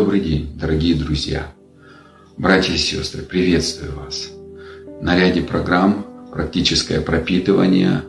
[0.00, 1.52] Добрый день, дорогие друзья!
[2.38, 4.30] Братья и сестры, приветствую вас!
[5.02, 8.00] На ряде программ «Практическое пропитывание»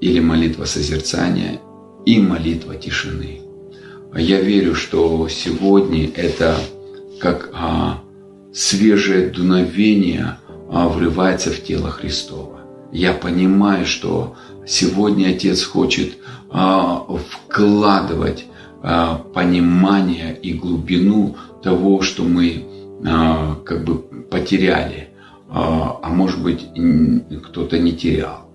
[0.00, 1.60] или «Молитва созерцания»
[2.06, 3.42] и «Молитва тишины».
[4.16, 6.56] Я верю, что сегодня это
[7.20, 8.02] как а,
[8.54, 10.38] свежее дуновение
[10.70, 12.60] а, врывается в тело Христова.
[12.90, 14.34] Я понимаю, что
[14.66, 16.14] сегодня Отец хочет
[16.48, 18.51] а, вкладывать а,
[18.82, 22.66] понимание и глубину того, что мы
[23.06, 25.10] а, как бы потеряли,
[25.48, 26.66] а, а может быть
[27.44, 28.48] кто-то не терял.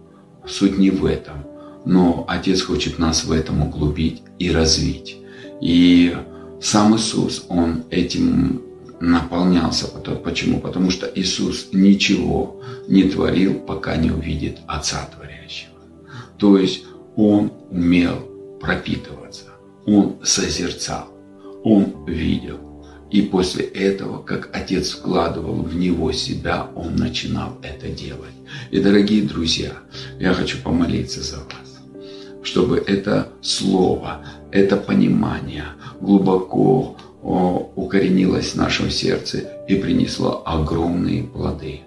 [0.45, 1.45] Суть не в этом,
[1.86, 5.17] но Отец хочет нас в этом углубить и развить.
[5.61, 6.16] И
[6.62, 8.62] сам Иисус, Он этим
[9.00, 9.88] наполнялся.
[9.88, 10.59] Почему?
[10.59, 15.73] Потому что Иисус ничего не творил, пока не увидит Отца Творящего.
[16.38, 18.16] То есть Он умел
[18.62, 19.27] пропитываться,
[19.88, 21.08] Он созерцал,
[21.64, 22.60] Он видел.
[23.10, 28.34] И после этого, как Отец вкладывал в Него себя, Он начинал это делать.
[28.70, 29.72] И, дорогие друзья,
[30.20, 31.80] я хочу помолиться за вас,
[32.44, 35.66] чтобы это слово, это понимание
[36.02, 36.98] глубоко
[37.76, 41.82] укоренилось в нашем сердце и принесло огромные плоды.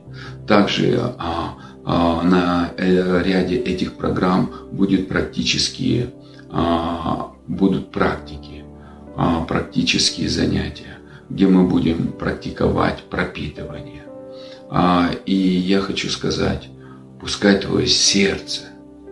[0.47, 6.13] Также а, а, на э, ряде этих программ будет практические,
[6.51, 8.65] а, будут практики,
[9.17, 10.99] а, практические занятия,
[11.29, 14.05] где мы будем практиковать пропитывание.
[14.71, 16.69] А, и я хочу сказать,
[17.21, 18.63] пускай твое сердце,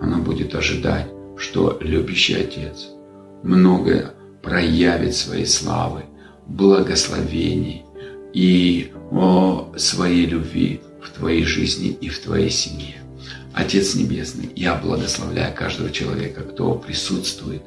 [0.00, 2.88] оно будет ожидать, что любящий Отец
[3.42, 4.12] многое
[4.42, 6.04] проявит своей славы,
[6.46, 7.84] благословений
[8.32, 13.02] и о, своей любви в твоей жизни и в твоей семье.
[13.52, 17.62] Отец Небесный, я благословляю каждого человека, кто присутствует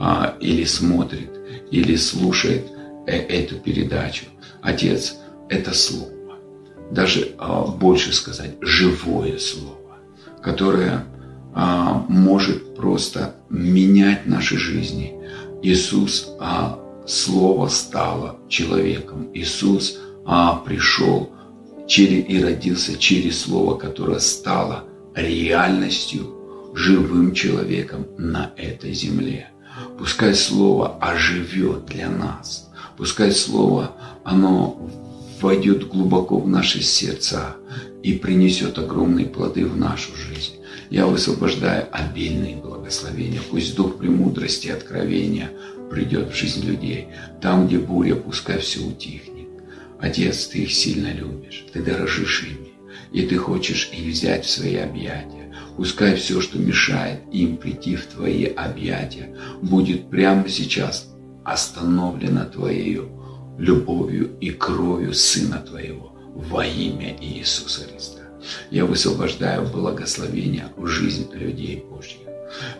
[0.00, 1.30] а, или смотрит,
[1.70, 2.66] или слушает
[3.06, 4.24] э эту передачу.
[4.62, 5.16] Отец,
[5.48, 6.38] это Слово,
[6.90, 9.98] даже а, больше сказать, живое Слово,
[10.42, 11.04] которое
[11.54, 15.14] а, может просто менять наши жизни.
[15.62, 19.30] Иисус а, Слово стало человеком.
[19.34, 21.30] Иисус а, пришел
[21.88, 24.84] через, и родился через Слово, которое стало
[25.14, 26.36] реальностью,
[26.74, 29.49] живым человеком на этой земле.
[30.00, 32.70] Пускай Слово оживет для нас.
[32.96, 33.94] Пускай Слово,
[34.24, 34.90] оно
[35.42, 37.56] войдет глубоко в наши сердца
[38.02, 40.54] и принесет огромные плоды в нашу жизнь.
[40.88, 43.42] Я высвобождаю обильные благословения.
[43.50, 45.50] Пусть дух премудрости и откровения
[45.90, 47.08] придет в жизнь людей.
[47.42, 49.48] Там, где буря, пускай все утихнет.
[50.00, 52.72] Отец, ты их сильно любишь, ты дорожишь ими,
[53.12, 55.39] и ты хочешь их взять в свои объятия.
[55.80, 61.08] Пускай все, что мешает им прийти в твои объятия, будет прямо сейчас
[61.42, 63.08] остановлено твоею
[63.56, 68.20] любовью и кровью Сына Твоего во имя Иисуса Христа.
[68.70, 72.28] Я высвобождаю благословение в жизнь людей Божьих.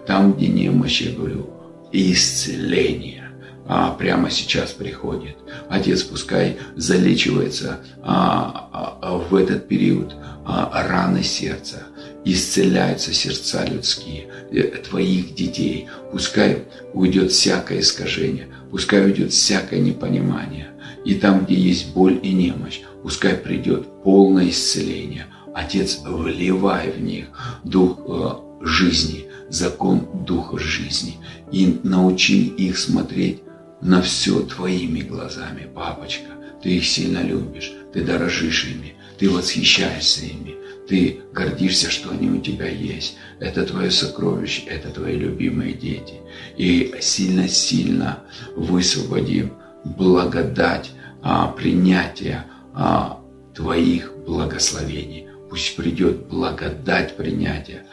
[0.07, 1.49] Там, где немощь, я говорю,
[1.93, 3.31] исцеление
[3.67, 5.39] а, прямо сейчас приходит.
[5.71, 11.85] Отец пускай залечивается а, а, в этот период а, раны сердца,
[12.25, 15.89] исцеляются сердца людские, э, твоих детей.
[16.13, 20.69] Пускай уйдет всякое искажение, пускай уйдет всякое непонимание.
[21.05, 25.27] И там, где есть боль и немощь, пускай придет полное исцеление.
[25.55, 27.27] Отец, вливай в них
[27.65, 31.17] дух э, жизни, закон духа жизни
[31.51, 33.43] и научи их смотреть
[33.81, 36.31] на все твоими глазами, папочка.
[36.63, 40.57] Ты их сильно любишь, ты дорожишь ими, ты восхищаешься ими,
[40.91, 43.17] ты гордишься, что они у тебя есть.
[43.39, 46.15] Это твое сокровище, это твои любимые дети.
[46.57, 48.25] И сильно-сильно
[48.57, 49.53] высвободи
[49.85, 50.91] благодать,
[51.23, 52.45] а, принятия
[52.75, 53.21] а,
[53.55, 55.29] твоих благословений.
[55.49, 57.85] Пусть придет благодать принятия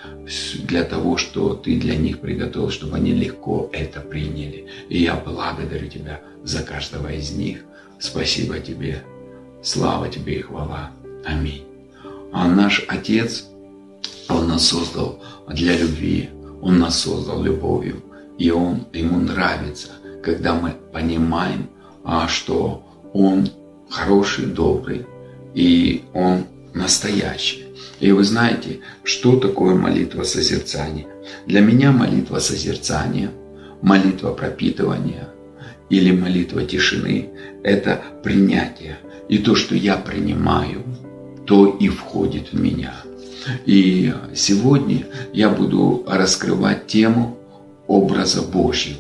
[0.64, 4.66] для того, что ты для них приготовил, чтобы они легко это приняли.
[4.90, 7.60] И я благодарю тебя за каждого из них.
[8.00, 9.04] Спасибо тебе.
[9.62, 10.92] Слава тебе и хвала.
[11.24, 11.67] Аминь.
[12.40, 13.46] А наш Отец,
[14.30, 15.20] Он нас создал
[15.50, 16.30] для любви.
[16.62, 18.04] Он нас создал любовью.
[18.38, 19.90] И Он, Ему нравится,
[20.22, 21.68] когда мы понимаем,
[22.04, 23.50] а, что Он
[23.90, 25.08] хороший, добрый,
[25.56, 26.46] и Он
[26.76, 27.70] настоящее.
[28.00, 31.08] И вы знаете, что такое молитва созерцания?
[31.48, 33.32] Для меня молитва созерцания,
[33.82, 35.28] молитва пропитывания
[35.90, 37.32] или молитва тишины–
[37.64, 39.00] это принятие.
[39.28, 40.84] И то, что я принимаю,
[41.48, 42.94] то и входит в меня.
[43.66, 47.38] И сегодня я буду раскрывать тему
[47.88, 49.00] образа Божьего.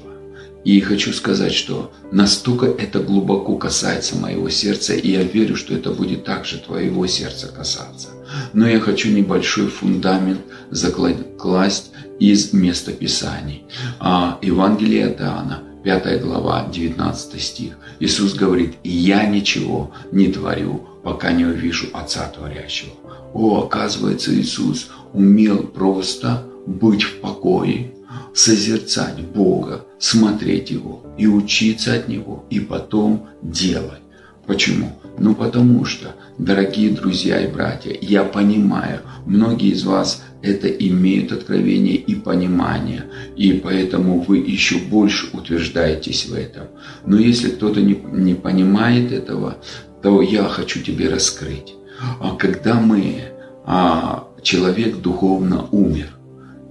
[0.63, 5.91] И хочу сказать, что настолько это глубоко касается моего сердца, и я верю, что это
[5.91, 8.09] будет также твоего сердца касаться.
[8.53, 10.41] Но я хочу небольшой фундамент
[10.71, 13.65] закласть из местописаний.
[13.99, 17.77] А, Евангелие от Иоанна, 5 глава, 19 стих.
[17.99, 22.91] Иисус говорит, «Я ничего не творю, пока не увижу Отца Творящего».
[23.33, 27.91] О, оказывается, Иисус умел просто быть в покое,
[28.33, 34.01] созерцать Бога, смотреть Его и учиться от Него, и потом делать.
[34.45, 34.97] Почему?
[35.19, 41.95] Ну потому что, дорогие друзья и братья, я понимаю, многие из вас это имеют откровение
[41.95, 43.05] и понимание,
[43.35, 46.67] и поэтому вы еще больше утверждаетесь в этом.
[47.05, 49.57] Но если кто-то не, не понимает этого,
[50.01, 51.75] то я хочу тебе раскрыть.
[52.19, 53.31] А когда мы,
[53.65, 56.09] а, человек духовно умер,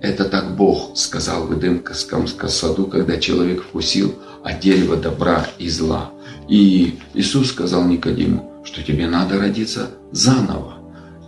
[0.01, 4.15] это так Бог сказал в Эдемском саду, когда человек вкусил
[4.45, 6.11] от дерева добра и зла.
[6.49, 10.75] И Иисус сказал Никодиму, что тебе надо родиться заново.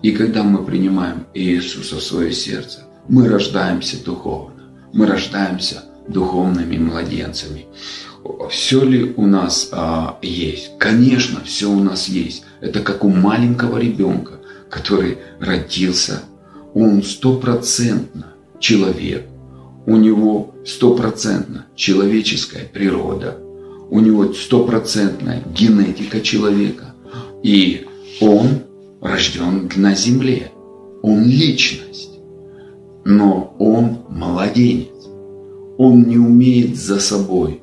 [0.03, 4.63] И когда мы принимаем Иисуса в свое сердце, мы рождаемся духовно.
[4.93, 7.67] Мы рождаемся духовными младенцами.
[8.51, 10.79] Все ли у нас а, есть?
[10.79, 12.45] Конечно, все у нас есть.
[12.61, 14.35] Это как у маленького ребенка,
[14.71, 16.23] который родился.
[16.75, 19.27] Он стопроцентно человек,
[19.87, 23.39] у него стопроцентно человеческая природа,
[23.91, 26.95] у него стопроцентная генетика человека,
[27.43, 27.87] и
[28.21, 28.63] он
[29.01, 30.53] рожден на земле,
[31.03, 32.19] он личность,
[33.05, 34.89] но он младенец,
[35.79, 37.63] он не умеет за собой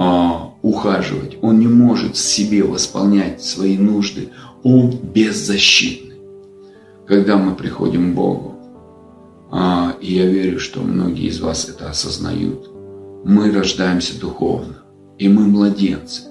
[0.00, 4.28] а, ухаживать, он не может себе восполнять свои нужды,
[4.62, 6.14] он беззащитный.
[7.04, 8.54] Когда мы приходим к Богу,
[9.50, 12.70] а, и я верю, что многие из вас это осознают.
[13.24, 14.76] Мы рождаемся духовно,
[15.18, 16.22] и мы младенцы,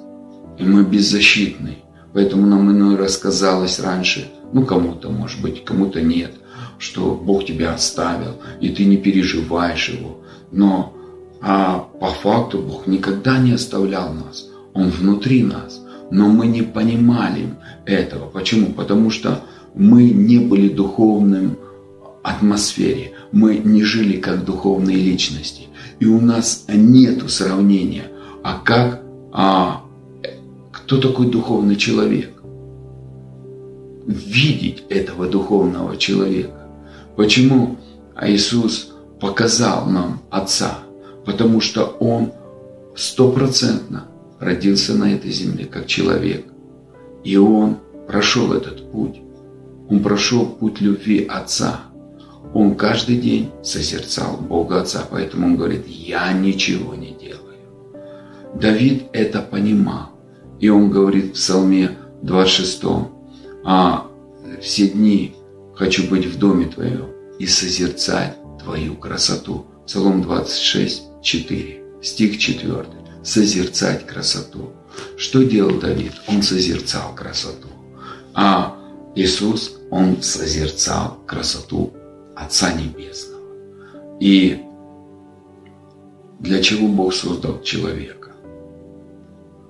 [0.58, 1.80] и мы беззащитные.
[2.14, 6.32] Поэтому нам иной раз казалось раньше, ну кому-то может быть, кому-то нет,
[6.78, 10.22] что Бог тебя оставил, и ты не переживаешь его.
[10.52, 10.94] Но
[11.42, 14.48] а по факту Бог никогда не оставлял нас.
[14.74, 15.82] Он внутри нас.
[16.10, 17.50] Но мы не понимали
[17.86, 18.30] этого.
[18.30, 18.74] Почему?
[18.74, 19.42] Потому что
[19.76, 21.58] мы не были духовным
[22.24, 23.12] атмосфере.
[23.32, 25.64] Мы не жили как духовные личности.
[26.00, 28.06] И у нас нет сравнения.
[28.44, 29.02] А как,
[29.32, 29.84] а,
[30.72, 32.32] кто такой духовный человек?
[34.06, 36.70] Видеть этого духовного человека.
[37.18, 37.78] Почему
[38.22, 40.87] Иисус показал нам Отца?
[41.28, 42.32] Потому что Он
[42.96, 44.08] стопроцентно
[44.40, 46.46] родился на этой земле как человек.
[47.26, 47.78] И Он
[48.08, 49.22] прошел этот путь.
[49.90, 51.82] Он прошел путь любви Отца.
[52.54, 57.58] Он каждый день созерцал Бога Отца, поэтому он говорит, я ничего не делаю.
[58.56, 60.12] Давид это понимал.
[60.62, 62.84] И он говорит в Псалме 26,
[63.66, 64.08] а
[64.62, 65.36] все дни
[65.76, 69.66] хочу быть в доме Твоем и созерцать Твою красоту.
[69.86, 72.86] Псалом 26, 4, стих 4.
[73.24, 74.72] Созерцать красоту.
[75.18, 76.14] Что делал Давид?
[76.28, 77.68] Он созерцал красоту.
[78.34, 78.78] А
[79.16, 81.94] Иисус, Он созерцал красоту
[82.36, 83.42] Отца Небесного.
[84.20, 84.62] И
[86.40, 88.32] для чего Бог создал человека?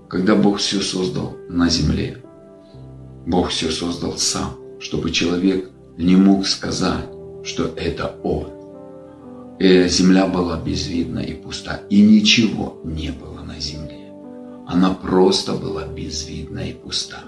[0.09, 2.23] Когда Бог все создал на земле,
[3.25, 7.05] Бог все создал сам, чтобы человек не мог сказать,
[7.43, 8.56] что это Он.
[9.59, 14.11] И земля была безвидна и пуста, и ничего не было на земле.
[14.67, 17.23] Она просто была безвидна и пуста.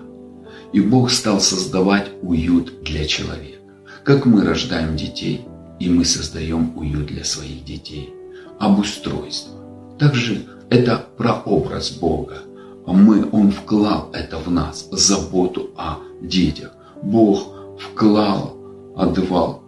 [0.73, 3.59] И Бог стал создавать уют для человека
[4.03, 5.45] как мы рождаем детей,
[5.79, 8.13] и мы создаем уют для своих детей.
[8.59, 9.53] Обустройство.
[9.99, 12.39] Также это прообраз Бога.
[12.87, 16.71] Мы, Он вклал это в нас, заботу о детях.
[17.03, 18.57] Бог вклал,
[18.95, 19.61] отдавал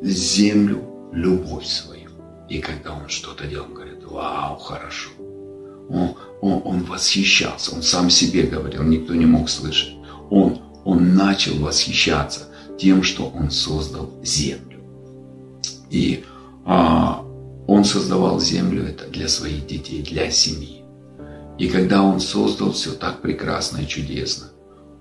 [0.00, 0.82] землю
[1.12, 1.91] любовь свою.
[2.48, 5.10] И когда Он что-то делал, он говорит, вау, хорошо.
[5.88, 9.94] Он, он, он восхищался, он сам себе говорил, никто не мог слышать.
[10.30, 14.80] Он, он начал восхищаться тем, что Он создал землю.
[15.90, 16.24] И
[16.64, 17.24] а,
[17.66, 20.82] Он создавал землю это для своих детей, для семьи.
[21.58, 24.46] И когда Он создал все так прекрасно и чудесно,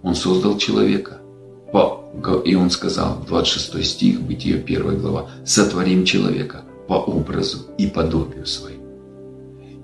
[0.03, 1.17] Он создал человека.
[2.45, 8.81] И Он сказал, 26 стих, Бытие 1 глава, «Сотворим человека по образу и подобию своему».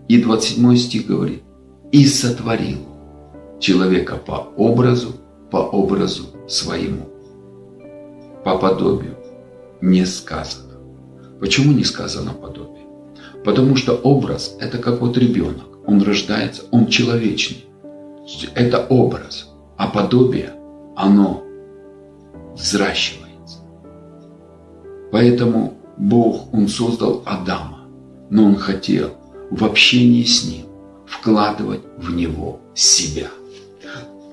[0.10, 1.44] И 27 стих говорит,
[1.92, 2.80] «И сотворил
[3.60, 5.14] человека по образу,
[5.50, 7.18] по образу своему»
[8.48, 9.16] по подобию
[9.82, 10.76] не сказано.
[11.42, 12.86] Почему не сказано подобие?
[13.44, 15.66] Потому что образ– это как вот ребенок.
[15.86, 17.66] он рождается, он человечный.
[18.56, 20.54] Это образ, а подобие,
[20.96, 21.44] оно
[22.56, 23.60] взращивается.
[25.12, 27.88] Поэтому Бог, Он создал Адама,
[28.30, 29.13] но Он хотел
[29.50, 30.66] в общении с Ним
[31.06, 33.30] вкладывать в него себя.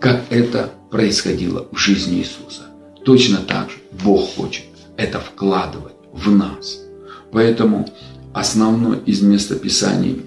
[0.00, 2.62] Как это происходило в жизни Иисуса.
[3.04, 4.64] Точно так же Бог хочет
[4.97, 6.80] это вкладывать в нас.
[7.33, 7.88] Поэтому
[8.33, 10.23] основной из местописаний,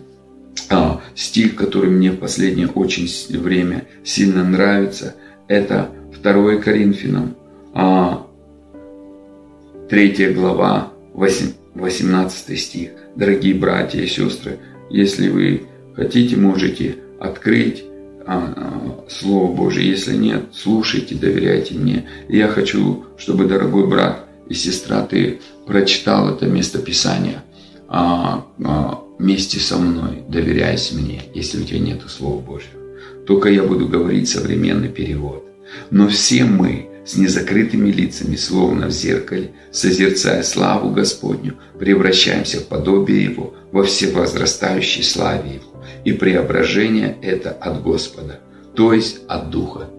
[0.70, 5.16] а, стих, который мне в последнее очень время сильно нравится,
[5.48, 5.90] это
[6.22, 7.36] 2 Коринфянам,
[7.74, 8.28] а,
[9.90, 12.92] 3 глава, 18 стих.
[13.16, 14.60] Дорогие братья и сестры,
[14.90, 15.64] если вы
[15.96, 17.84] хотите, можете открыть
[18.26, 19.90] а, а, Слово Божие.
[19.90, 22.08] Если нет, слушайте, доверяйте мне.
[22.30, 27.42] я хочу, чтобы, дорогой брат и сестра, ты прочитал это местописание
[27.88, 32.80] а, а, вместе со мной, доверяясь мне, если у тебя нет Слова Божьего.
[33.26, 35.44] Только я буду говорить современный перевод.
[35.90, 43.24] Но все мы с незакрытыми лицами, словно в зеркале, созерцая славу Господню, превращаемся в подобие
[43.24, 45.84] Его во всевозрастающей славе Его.
[46.04, 48.42] И преображение это от Господа,
[48.76, 49.90] то есть от Духа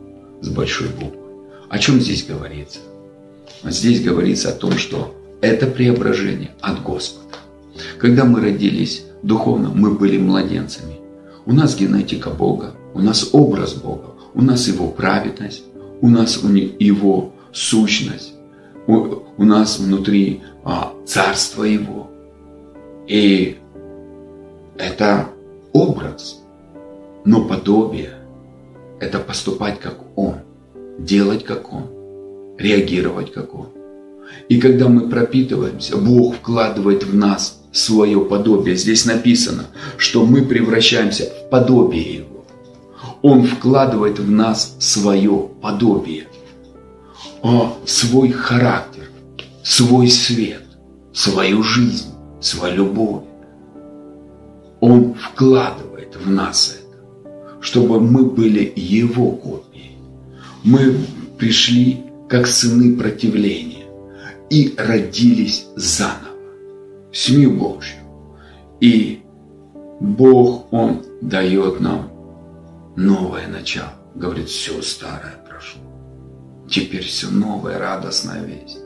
[0.42, 1.22] с большой буквы.
[1.70, 2.80] О чем здесь говорится?
[3.64, 7.36] Здесь говорится о том, что это преображение от Господа.
[7.98, 10.98] Когда мы родились духовно, мы были младенцами.
[11.46, 15.62] У нас генетика Бога, у нас образ Бога, у нас Его праведность,
[16.00, 18.34] у нас у Его сущность,
[18.86, 22.10] у, у нас внутри а, царство Его.
[23.06, 23.58] И
[24.76, 25.28] это
[25.72, 26.42] образ,
[27.24, 28.14] но подобие–
[29.00, 30.36] это поступать как Он,
[30.98, 31.84] делать как Он,
[32.58, 33.68] реагировать как Он.
[34.48, 38.76] И когда мы пропитываемся, Бог вкладывает в нас свое подобие.
[38.76, 42.37] Здесь написано, что мы превращаемся в подобие Его.
[43.22, 46.28] Он вкладывает в нас свое подобие,
[47.84, 49.10] свой характер,
[49.64, 50.62] свой свет,
[51.12, 53.24] свою жизнь, свою любовь.
[54.80, 59.98] Он вкладывает в нас это, чтобы мы были Его копией.
[60.62, 60.96] Мы
[61.38, 63.86] пришли как сыны противления
[64.50, 66.36] и родились заново
[67.10, 67.98] в семью Божью.
[68.80, 69.22] И
[70.00, 72.07] Бог, Он дает нам
[72.98, 73.92] новое начало.
[74.14, 75.80] Говорит, все старое прошло.
[76.68, 78.78] Теперь все новое, радостная весть.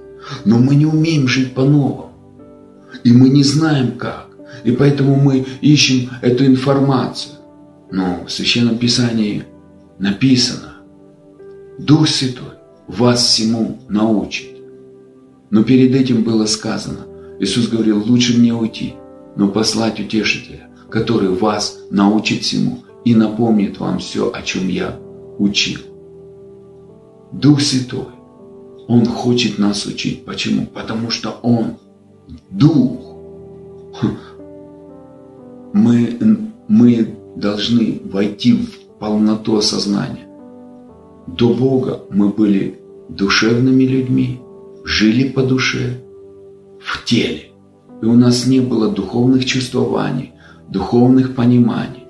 [0.45, 2.12] Но мы не умеем жить по-новому.
[3.04, 4.28] И мы не знаем как.
[4.64, 7.37] И поэтому мы ищем эту информацию.
[7.90, 9.45] Но в Священном Писании
[9.99, 10.75] написано,
[11.78, 14.50] Дух Святой вас всему научит.
[15.50, 17.07] Но перед этим было сказано,
[17.40, 18.95] Иисус говорил, лучше мне уйти,
[19.37, 24.99] но послать утешителя, который вас научит всему и напомнит вам все, о чем я
[25.38, 25.80] учил.
[27.32, 28.06] Дух Святой,
[28.88, 30.25] Он хочет нас учить.
[30.25, 30.66] Почему?
[30.66, 31.76] Потому что Он
[32.50, 33.16] Дух.
[35.73, 36.18] Мы,
[36.68, 40.26] мы должны войти в полноту осознания.
[41.26, 44.40] До Бога мы были душевными людьми,
[44.85, 46.02] жили по душе,
[46.80, 47.52] в теле.
[48.02, 50.32] И у нас не было духовных чувствований,
[50.68, 52.01] духовных пониманий.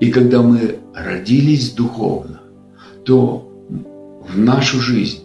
[0.00, 2.40] И когда мы родились духовно,
[3.04, 3.50] то
[4.28, 5.20] в нашу жизнь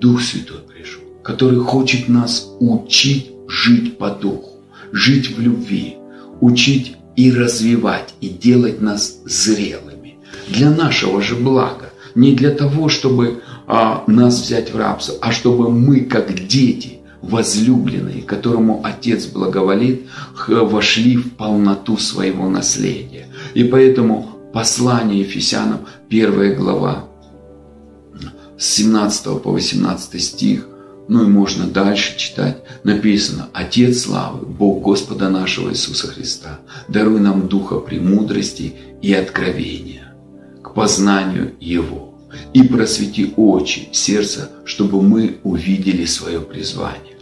[0.00, 4.60] Дух Святой пришел, который хочет нас учить жить по духу,
[4.92, 5.96] жить в любви,
[6.40, 10.18] учить и развивать, и делать нас зрелыми.
[10.48, 15.70] Для нашего же блага, не для того, чтобы а, нас взять в рабство, а чтобы
[15.70, 20.02] мы, как дети, возлюбленные, которому Отец благоволит,
[20.46, 23.15] вошли в полноту своего наследия.
[23.56, 27.08] И поэтому послание Ефесянам, первая глава,
[28.58, 30.68] с 17 по 18 стих,
[31.08, 36.58] ну и можно дальше читать, написано «Отец славы, Бог Господа нашего Иисуса Христа,
[36.88, 40.12] даруй нам духа премудрости и откровения
[40.62, 42.14] к познанию Его,
[42.52, 47.16] и просвети очи, сердца, чтобы мы увидели свое призвание».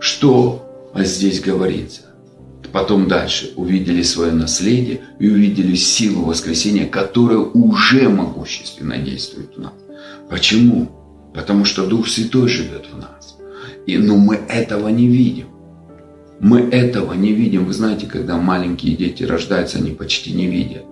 [0.00, 2.11] Что здесь говорится?
[2.72, 9.72] Потом дальше увидели свое наследие и увидели силу воскресения, которая уже могущественно действует в нас.
[10.28, 10.90] Почему?
[11.34, 13.36] Потому что Дух Святой живет в нас.
[13.86, 15.46] И, но мы этого не видим.
[16.40, 17.66] Мы этого не видим.
[17.66, 20.84] Вы знаете, когда маленькие дети рождаются, они почти не видят.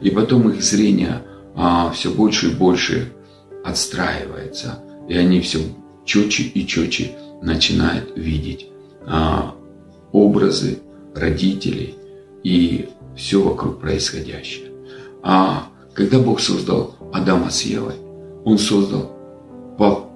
[0.00, 1.22] И потом их зрение
[1.54, 3.12] а, все больше и больше
[3.64, 4.78] отстраивается.
[5.08, 5.58] И они все
[6.04, 7.12] четче и четче
[7.42, 8.66] начинают видеть
[9.06, 9.54] а,
[10.12, 10.78] образы
[11.14, 11.94] родителей
[12.42, 14.70] и все вокруг происходящее.
[15.22, 17.94] А когда Бог создал Адама с Евой,
[18.44, 19.10] Он создал,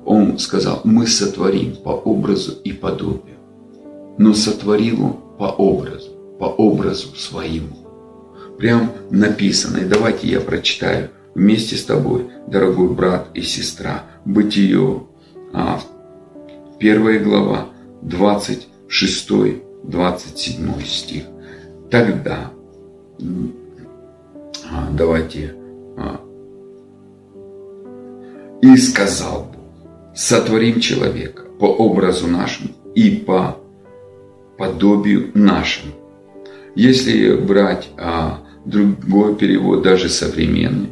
[0.05, 3.37] Он сказал, мы сотворим по образу и подобию.
[4.19, 7.77] Но сотворил Он по образу, по образу своему.
[8.59, 15.05] Прям написано, и давайте я прочитаю вместе с тобой, дорогой брат и сестра, Бытие,
[15.53, 15.81] а,
[16.79, 17.69] первая глава,
[18.03, 21.25] 26 27 стих.
[21.91, 22.51] Тогда
[24.71, 25.55] а, давайте
[25.97, 26.21] а,
[28.61, 29.65] и сказал Бог,
[30.15, 33.59] сотворим человека по образу нашему и по
[34.59, 35.93] подобию нашему.
[36.75, 40.91] Если брать а, другой перевод, даже современный,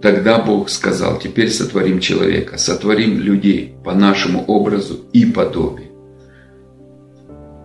[0.00, 5.91] тогда Бог сказал, теперь сотворим человека, сотворим людей по нашему образу и подобию.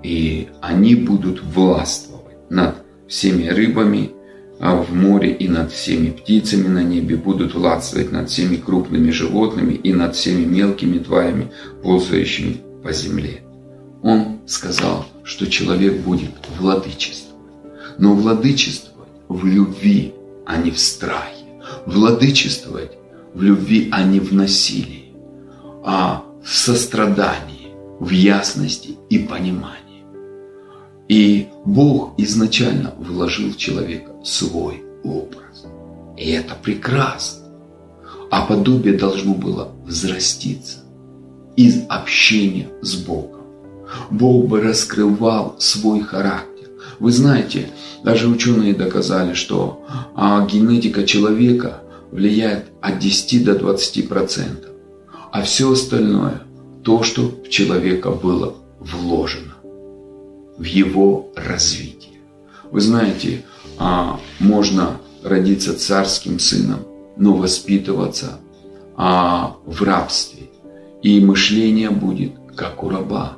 [0.08, 2.76] И они будут властвовать над
[3.08, 4.12] всеми рыбами
[4.60, 9.74] а в море и над всеми птицами на небе, будут властвовать над всеми крупными животными
[9.74, 11.52] и над всеми мелкими тварями,
[11.84, 13.42] ползающими по земле.
[14.02, 17.54] Он сказал, что человек будет владычествовать.
[18.00, 20.14] Но владычествовать в любви,
[20.46, 21.46] а не в страхе.
[21.86, 22.94] Владычествовать
[23.36, 25.14] в любви, а не в насилии,
[25.84, 29.87] а в сострадании, в ясности и понимании.
[31.08, 35.66] И Бог изначально вложил в человека свой образ.
[36.18, 37.48] И это прекрасно.
[38.30, 40.80] А подобие должно было взраститься
[41.56, 43.42] из общения с Богом.
[44.12, 46.68] Бог бы раскрывал свой характер.
[47.00, 47.70] Вы знаете,
[48.04, 54.72] даже ученые доказали, что а, генетика человека влияет от 10 до 20 процентов,
[55.32, 56.42] а все остальное
[56.84, 59.47] то, что в человека было вложено
[60.58, 62.20] в его развитие.
[62.72, 63.46] Вы знаете,
[63.78, 66.80] а, можно родиться царским сыном,
[67.16, 68.40] но воспитываться
[68.96, 70.50] а, в рабстве.
[71.02, 73.34] И мышление будет как у раба.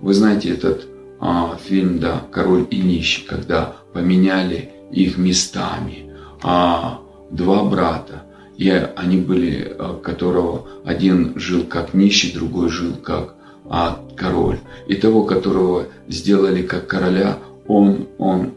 [0.00, 0.86] Вы знаете этот
[1.20, 6.04] а, фильм, да, «Король и нищий», когда поменяли их местами.
[6.40, 8.22] Два брата,
[8.56, 13.34] и они были, которого один жил как нищий, другой жил как
[13.70, 14.58] а, король.
[14.86, 18.52] И того, которого сделали как короля, он, он,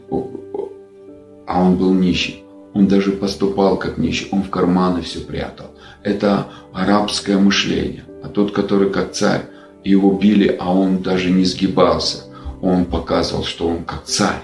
[1.47, 2.43] а он был нищий.
[2.73, 5.67] Он даже поступал как нищий, он в карманы все прятал.
[6.03, 8.05] Это арабское мышление.
[8.23, 9.43] А тот, который как царь,
[9.83, 12.25] его били, а он даже не сгибался.
[12.61, 14.41] Он показывал, что он как царь.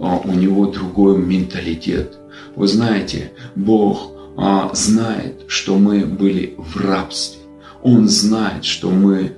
[0.00, 2.18] А у него другой менталитет.
[2.56, 7.40] Вы знаете, Бог а, знает, что мы были в рабстве.
[7.82, 9.36] Он знает, что мы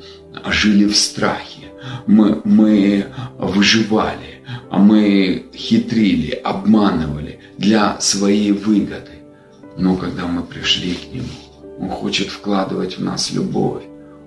[0.50, 1.72] жили в страхе,
[2.06, 3.06] мы, мы
[3.38, 9.22] выживали, мы хитрили, обманывали для своей выгоды.
[9.76, 11.26] Но когда мы пришли к Нему,
[11.78, 13.82] Он хочет вкладывать в нас любовь,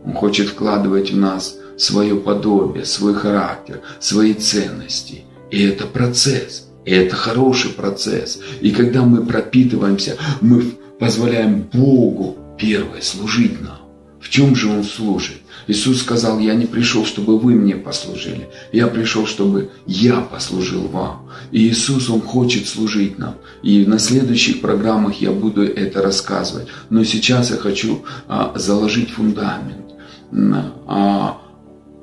[0.05, 5.23] Он хочет вкладывать в нас свое подобие, свой характер, свои ценности.
[5.49, 8.39] И это процесс, и это хороший процесс.
[8.61, 10.63] И когда мы пропитываемся, мы
[10.99, 13.79] позволяем Богу первое служить нам.
[14.19, 15.37] В чем же Он служит?
[15.69, 18.49] Иисус сказал, я не пришел, чтобы вы мне послужили.
[18.71, 21.29] Я пришел, чтобы я послужил вам.
[21.51, 23.35] И Иисус, Он хочет служить нам.
[23.61, 26.69] И на следующих программах я буду это рассказывать.
[26.89, 29.93] Но сейчас я хочу а, заложить фундамент
[30.87, 31.37] а,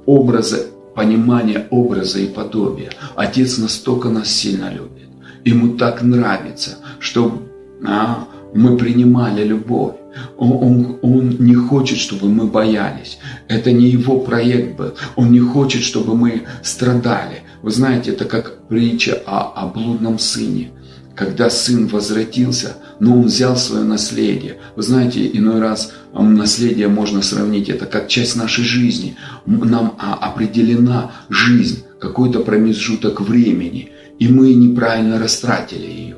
[0.06, 2.92] образа, понимания образа и подобия.
[3.16, 5.08] Отец настолько нас сильно любит.
[5.44, 7.42] Ему так нравится, что
[7.84, 9.94] а, мы принимали любовь.
[10.36, 13.18] Он, он, он не хочет, чтобы мы боялись.
[13.48, 14.94] Это не его проект был.
[15.14, 17.42] Он не хочет, чтобы мы страдали.
[17.62, 20.70] Вы знаете, это как притча о, о блудном сыне.
[21.14, 24.58] Когда сын возвратился, но он взял свое наследие.
[24.74, 29.16] Вы знаете, иной раз наследие можно сравнить, это как часть нашей жизни.
[29.46, 36.16] Нам а, определена жизнь, какой-то промежуток времени, и мы неправильно растратили ее.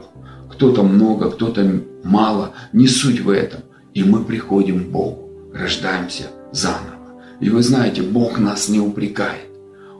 [0.52, 3.60] Кто-то много, кто-то мало, не суть в этом.
[3.94, 7.22] И мы приходим к Богу, рождаемся заново.
[7.40, 9.48] И вы знаете, Бог нас не упрекает.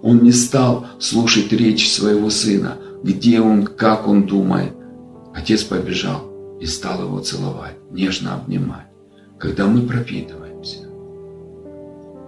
[0.03, 4.73] Он не стал слушать речь своего сына, где он, как он думает.
[5.35, 6.23] Отец побежал
[6.61, 8.87] и стал его целовать, нежно обнимать.
[9.39, 10.89] Когда мы пропитываемся,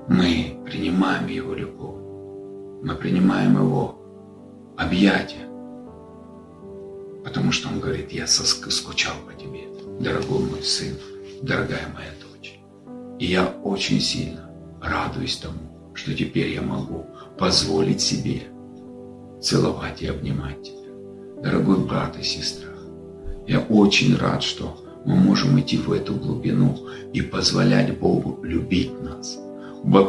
[0.09, 2.01] мы принимаем его любовь,
[2.83, 3.99] мы принимаем его
[4.77, 5.47] объятия,
[7.25, 9.60] потому что он говорит, я скучал по тебе,
[10.00, 10.94] дорогой мой сын
[11.42, 12.58] дорогая моя дочь.
[13.18, 14.50] И я очень сильно
[14.82, 17.06] радуюсь тому, что теперь я могу
[17.38, 18.42] позволить себе
[19.40, 21.42] целовать и обнимать тебя.
[21.42, 22.70] Дорогой брат и сестра,
[23.46, 26.78] я очень рад, что мы можем идти в эту глубину
[27.12, 29.38] и позволять Богу любить нас,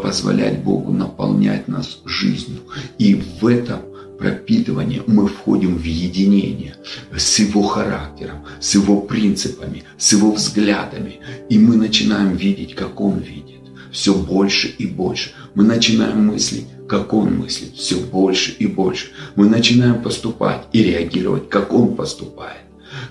[0.02, 2.60] позволять Богу наполнять нас жизнью.
[2.98, 3.80] И в этом
[4.22, 6.76] пропитывании мы входим в единение
[7.16, 11.20] с Его характером, с Его принципами, с Его взглядами.
[11.50, 13.62] И мы начинаем видеть, как Он видит.
[13.92, 15.32] Все больше и больше.
[15.56, 17.74] Мы начинаем мыслить, как Он мыслит.
[17.76, 19.08] Все больше и больше.
[19.36, 22.62] Мы начинаем поступать и реагировать, как Он поступает.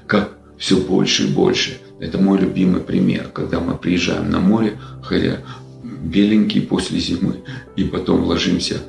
[0.07, 1.79] Как все больше и больше.
[1.99, 5.41] Это мой любимый пример, когда мы приезжаем на море, хотя
[5.83, 7.43] беленький после зимы,
[7.77, 8.81] и потом ложимся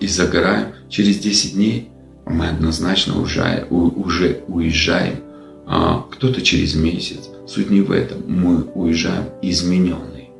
[0.00, 0.68] и загораем.
[0.88, 1.90] Через 10 дней
[2.26, 5.20] мы однозначно уже, уже уезжаем.
[5.66, 7.28] А, кто-то через месяц.
[7.46, 8.22] Суть не в этом.
[8.26, 10.30] Мы уезжаем измененные.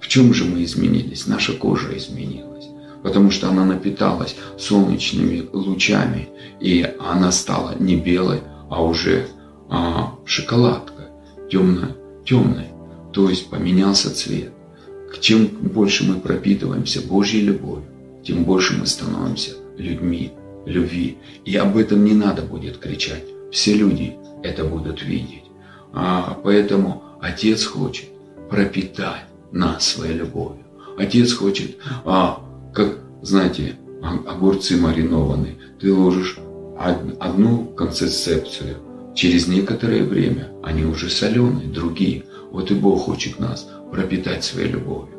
[0.00, 1.26] В чем же мы изменились?
[1.26, 2.66] Наша кожа изменилась.
[3.02, 6.28] Потому что она напиталась солнечными лучами,
[6.60, 9.28] и она стала не белой, а уже
[9.70, 11.08] а, шоколадка,
[11.50, 12.68] темная, темная,
[13.12, 14.52] то есть поменялся цвет.
[15.20, 17.84] Чем больше мы пропитываемся Божьей любовью,
[18.22, 20.32] тем больше мы становимся людьми
[20.66, 21.18] любви.
[21.44, 23.24] И об этом не надо будет кричать.
[23.50, 25.44] Все люди это будут видеть.
[25.92, 28.08] А, поэтому Отец хочет
[28.48, 30.64] пропитать нас своей любовью.
[30.98, 32.42] Отец хочет, а,
[32.74, 35.56] как, знаете, огурцы маринованные.
[35.80, 36.38] Ты ложишь
[37.18, 38.76] одну концепцию–
[39.14, 42.24] Через некоторое время они уже соленые, другие.
[42.52, 45.14] Вот и Бог хочет нас пропитать своей любовью,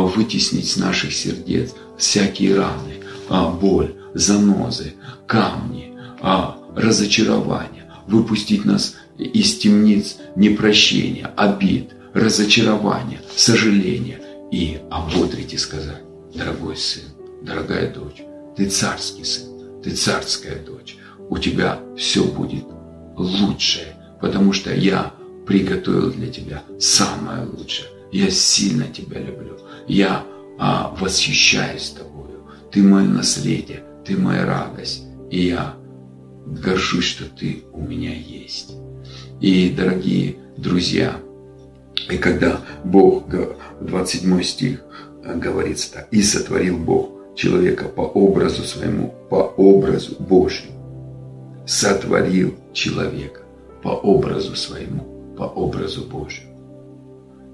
[0.00, 2.94] вытеснить с наших сердец всякие раны,
[3.28, 4.94] а боль, занозы,
[5.26, 16.02] камни, а разочарования, выпустить нас из темниц непрощения, обид, разочарования, сожаления и ободрить и сказать,
[16.34, 17.04] дорогой сын,
[17.42, 18.22] дорогая дочь,
[18.56, 20.96] ты царский сын, ты царская дочь,
[21.28, 22.64] у тебя все будет
[23.16, 25.12] лучшее, потому что я
[25.46, 27.88] приготовил для тебя самое лучшее.
[28.12, 29.58] Я сильно тебя люблю.
[29.86, 30.24] Я
[30.58, 32.46] а, восхищаюсь тобою.
[32.70, 35.04] Ты мое наследие, ты моя радость.
[35.30, 35.74] И я
[36.46, 38.72] горжусь, что ты у меня есть.
[39.40, 41.16] И, дорогие друзья,
[42.10, 43.24] и когда Бог,
[43.80, 44.82] 27 стих
[45.24, 53.40] говорится так, «И сотворил Бог человека по образу своему, по образу Божьему, сотворил человека
[53.82, 56.52] по образу своему, по образу Божьему.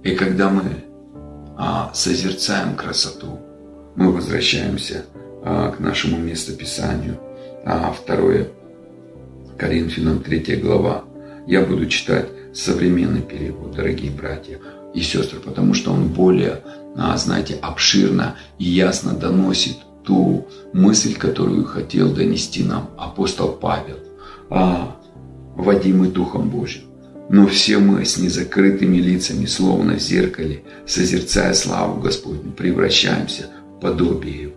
[0.02, 0.62] И когда мы
[1.58, 3.40] а, созерцаем красоту,
[3.96, 5.04] мы возвращаемся
[5.44, 7.18] а, к нашему местописанию,
[7.64, 8.46] а, 2
[9.58, 11.02] Коринфянам 3 глава.
[11.48, 14.60] Я буду читать современный перевод, дорогие братья
[14.94, 16.62] и сестры, потому что он более,
[17.16, 23.98] знаете, обширно и ясно доносит ту мысль, которую хотел донести нам апостол Павел,
[24.48, 24.96] а,
[25.56, 26.87] водимый Духом Божьим.
[27.28, 34.42] Но все мы с незакрытыми лицами, словно в зеркале, созерцая славу Господню, превращаемся в подобие
[34.42, 34.54] Его.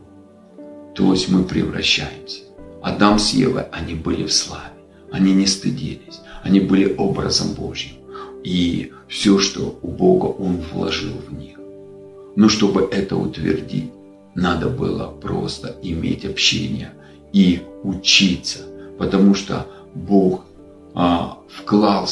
[0.96, 2.44] То есть мы превращаемся.
[2.82, 4.72] Адам с Евой, они были в славе.
[5.12, 6.22] Они не стыдились.
[6.44, 7.98] Они были образом Божьим.
[8.44, 11.58] И все, что у Бога Он вложил в них.
[12.36, 13.92] Но чтобы это утвердить,
[14.34, 16.94] надо было просто иметь общение
[17.34, 18.60] и учиться,
[18.98, 20.46] потому что Бог
[20.94, 22.08] а, вклал,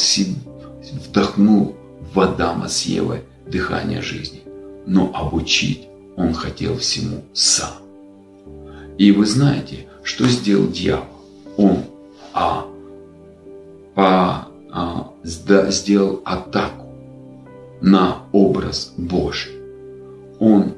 [1.08, 1.76] вдохнул
[2.14, 4.42] в Адама с Евой дыхание жизни,
[4.86, 7.74] но обучить Он хотел всему сам.
[8.98, 11.06] И вы знаете, что сделал дьявол?
[11.58, 11.84] Он
[12.34, 12.66] а,
[13.96, 16.88] по, а, сделал атаку
[17.82, 19.54] на образ Божий.
[20.40, 20.74] Он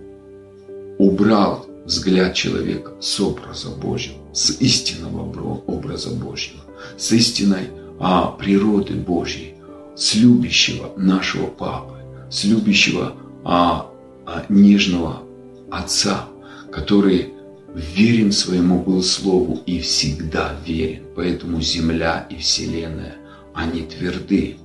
[0.98, 6.62] убрал взгляд человека с образа Божьего, с истинного образа Божьего,
[6.98, 7.70] с истинной
[8.02, 9.56] а, природы Божьей,
[9.96, 11.96] с любящего нашего Папы,
[12.30, 13.92] с любящего а,
[14.26, 15.24] а, нежного
[15.70, 16.26] Отца,
[16.72, 17.34] который
[17.74, 21.04] верен своему был Слову и всегда верен.
[21.16, 23.16] Поэтому земля и вселенная,
[23.54, 24.58] они тверды.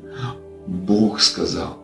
[0.66, 1.78] Бог сказал,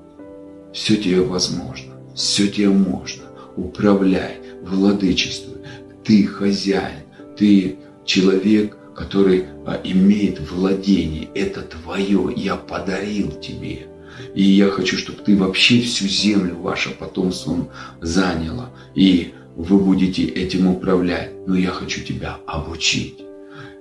[0.72, 3.24] все тебе возможно, все тебе можно,
[3.56, 5.58] управляй, владычествуй.
[6.02, 7.04] Ты хозяин,
[7.36, 11.28] ты человек, который а, имеет владение.
[11.35, 13.87] Это твое, я подарил тебе.
[14.35, 17.68] И я хочу, чтобы ты вообще всю землю ваше потомством
[18.00, 18.70] заняла.
[18.94, 21.33] И вы будете этим управлять.
[21.46, 23.18] Но я хочу тебя обучить.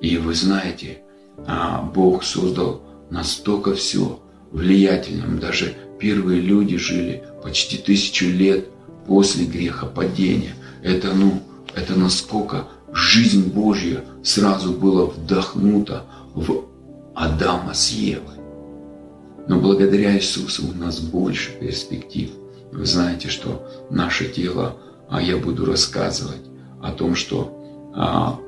[0.02, 1.00] И вы знаете,
[1.46, 4.22] а, Бог создал настолько все
[4.52, 5.40] влиятельным.
[5.40, 8.68] Даже первые люди жили почти тысячу лет
[9.08, 10.56] после греха падения.
[10.82, 11.42] Это, ну,
[11.76, 16.04] это насколько жизнь Божья сразу была вдохнута
[16.34, 16.66] в
[17.16, 18.36] Адама с Евой.
[19.48, 22.30] Но благодаря Иисусу у нас больше перспектив.
[22.72, 24.78] Вы знаете, что наше тело,
[25.10, 26.42] а я буду рассказывать
[26.82, 28.40] о том, что а,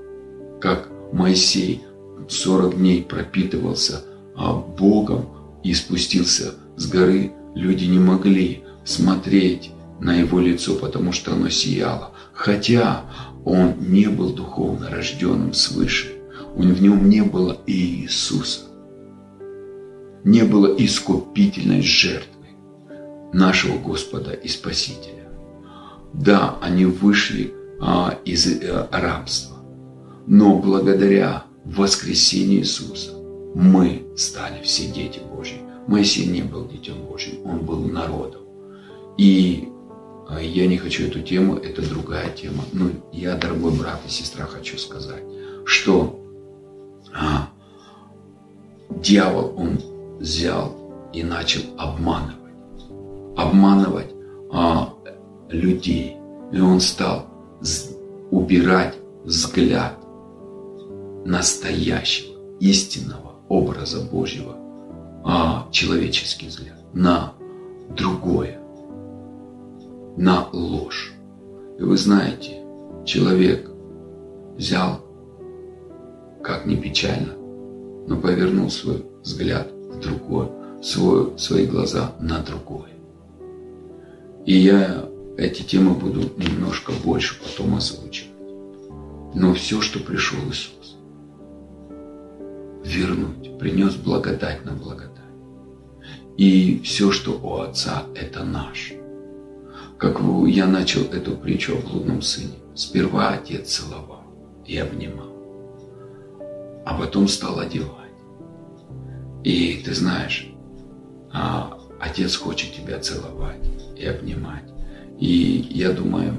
[0.61, 1.83] как Моисей
[2.29, 4.03] 40 дней пропитывался
[4.35, 5.27] а, Богом
[5.63, 12.11] и спустился с горы, люди не могли смотреть на его лицо, потому что оно сияло.
[12.33, 13.03] Хотя
[13.45, 16.13] он не был духовно рожденным свыше.
[16.55, 18.61] В нем не было Иисуса.
[20.23, 22.29] Не было искупительной жертвы
[23.33, 25.27] нашего Господа и Спасителя.
[26.13, 29.57] Да, они вышли а, из а, рабства,
[30.27, 33.11] но благодаря воскресению Иисуса
[33.55, 35.59] мы стали все дети Божьи.
[35.87, 38.41] Моисей не был детем Божьим, он был народом.
[39.17, 39.67] И
[40.39, 42.63] я не хочу эту тему, это другая тема.
[42.71, 45.23] Но я, дорогой брат и сестра, хочу сказать,
[45.65, 46.19] что
[47.13, 47.49] а,
[48.89, 49.79] дьявол, он
[50.19, 50.75] взял
[51.13, 52.37] и начал обманывать.
[53.37, 54.13] Обманывать
[54.51, 54.93] а,
[55.49, 56.17] людей.
[56.51, 57.27] И он стал
[58.31, 59.97] убирать взгляд
[61.25, 64.57] настоящего, истинного образа Божьего,
[65.25, 67.33] а человеческий взгляд, на
[67.89, 68.62] другое
[70.17, 71.13] на ложь.
[71.79, 72.63] И вы знаете,
[73.05, 73.69] человек
[74.55, 75.01] взял,
[76.43, 77.33] как ни печально,
[78.07, 80.49] но повернул свой взгляд в другое,
[80.81, 82.91] свой, свои глаза на другое.
[84.45, 88.29] И я эти темы буду немножко больше потом озвучивать.
[89.33, 90.97] Но все, что пришел Иисус,
[92.83, 95.09] вернуть, принес благодать на благодать.
[96.37, 99.02] И все, что у Отца, это наше
[100.03, 102.55] как я начал эту притчу о блудном сыне.
[102.75, 104.23] Сперва отец целовал
[104.65, 105.29] и обнимал,
[106.85, 108.11] а потом стал одевать.
[109.45, 110.51] И ты знаешь,
[111.31, 113.65] а, отец хочет тебя целовать
[113.97, 114.65] и обнимать.
[115.21, 116.33] И я думаю,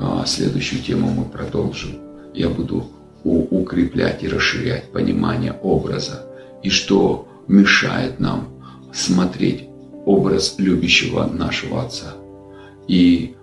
[0.00, 1.92] а, следующую тему мы продолжим.
[2.34, 2.90] Я буду
[3.22, 6.26] укреплять и расширять понимание образа
[6.64, 8.48] и что мешает нам
[8.92, 9.68] смотреть
[10.06, 12.14] образ любящего нашего Отца–
[12.88, 13.36] и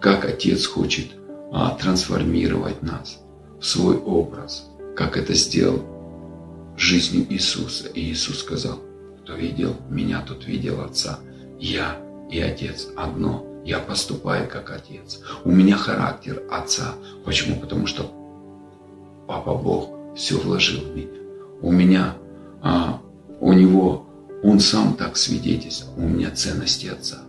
[0.00, 1.08] как Отец хочет
[1.52, 3.20] а, трансформировать нас
[3.60, 5.82] в свой образ, как это сделал
[6.76, 7.88] жизнью Иисуса.
[7.88, 8.80] И Иисус сказал,
[9.22, 11.18] кто видел меня, тот видел Отца.
[11.60, 11.96] Я
[12.30, 13.46] и Отец одно.
[13.64, 15.20] Я поступаю как Отец.
[15.44, 16.94] У меня характер Отца.
[17.24, 17.60] Почему?
[17.60, 18.10] Потому что
[19.28, 21.08] Папа Бог все вложил в меня.
[21.60, 22.16] У меня,
[22.60, 23.00] а,
[23.40, 24.06] у него,
[24.42, 25.96] он сам так свидетельствует.
[25.96, 27.22] У меня ценности Отца.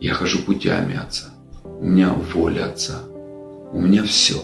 [0.00, 1.26] Я хожу путями Отца.
[1.64, 3.02] У меня воля Отца.
[3.72, 4.40] У меня все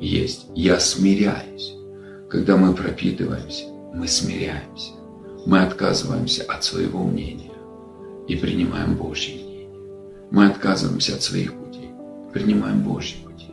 [0.00, 0.46] есть.
[0.54, 1.74] Я смиряюсь.
[2.28, 4.92] Когда мы пропитываемся, мы смиряемся.
[5.46, 7.52] Мы отказываемся от своего мнения
[8.26, 9.68] и принимаем Божье мнение.
[10.30, 11.90] Мы отказываемся от своих путей,
[12.32, 13.50] принимаем Божьи пути.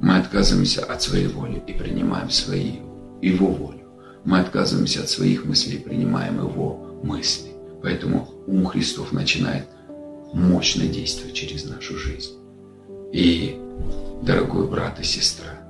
[0.00, 2.76] Мы отказываемся от своей воли и принимаем свои,
[3.20, 3.80] Его волю.
[4.24, 7.50] Мы отказываемся от своих мыслей и принимаем Его мысли.
[7.82, 9.66] Поэтому ум Христов начинает
[10.32, 12.32] мощно действует через нашу жизнь.
[13.12, 13.58] И,
[14.22, 15.60] дорогой брат и сестра,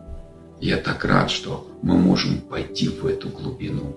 [0.60, 3.96] я так рад, что мы можем пойти в эту глубину.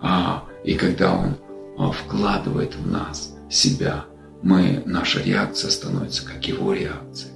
[0.00, 1.36] А, и когда Он
[1.78, 4.06] а, вкладывает в нас себя,
[4.42, 7.32] мы, наша реакция становится как Его реакция.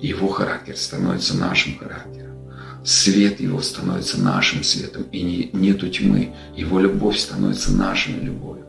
[0.00, 2.36] Его характер становится нашим характером.
[2.84, 5.02] Свет Его становится нашим светом.
[5.10, 6.34] И не, нету тьмы.
[6.56, 8.66] Его любовь становится нашей любовью.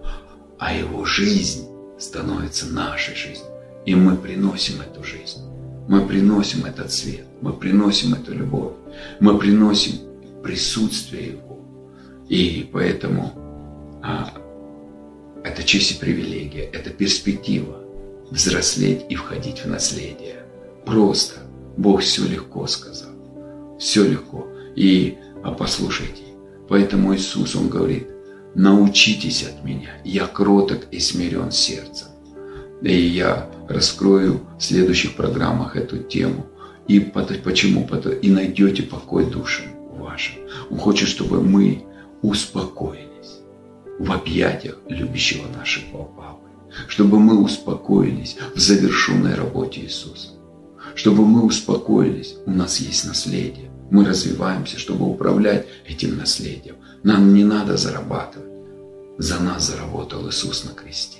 [0.58, 1.68] А Его жизнь
[1.99, 3.47] становится нашей жизнью.
[3.85, 5.41] И мы приносим эту жизнь.
[5.88, 7.25] Мы приносим этот свет.
[7.41, 8.73] Мы приносим эту любовь.
[9.19, 9.93] Мы приносим
[10.43, 11.59] присутствие Его.
[12.27, 13.33] И поэтому
[14.03, 14.33] а,
[15.43, 17.81] это честь и привилегия, это перспектива
[18.29, 20.43] взрослеть и входить в наследие.
[20.85, 21.39] Просто
[21.77, 23.12] Бог все легко сказал.
[23.79, 24.47] Все легко.
[24.75, 26.23] И а послушайте,
[26.67, 28.07] поэтому Иисус, Он говорит,
[28.55, 32.07] научитесь от меня, я кроток и смирен сердцем.
[32.81, 36.45] И я раскрою в следующих программах эту тему.
[36.88, 37.88] И почему?
[38.21, 40.35] И найдете покой душам вашим.
[40.69, 41.83] Он хочет, чтобы мы
[42.21, 43.41] успокоились
[43.99, 46.49] в объятиях любящего нашего Папы.
[46.88, 50.29] Чтобы мы успокоились в завершенной работе Иисуса.
[50.95, 53.69] Чтобы мы успокоились, у нас есть наследие.
[53.91, 56.75] Мы развиваемся, чтобы управлять этим наследием.
[57.03, 58.49] Нам не надо зарабатывать.
[59.17, 61.19] За нас заработал Иисус на кресте.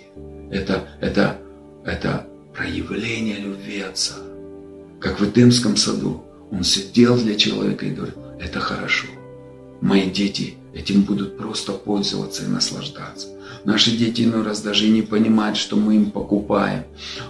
[0.52, 1.38] Это, это,
[1.86, 4.16] это проявление любви Отца.
[5.00, 6.24] Как в Эдемском саду.
[6.52, 9.08] Он сидел для человека и говорил, это хорошо.
[9.82, 13.28] мои дети этим будут просто пользоваться и наслаждаться.
[13.66, 16.86] Наши дети иной раз даже и не понимают, что мы им покупаем,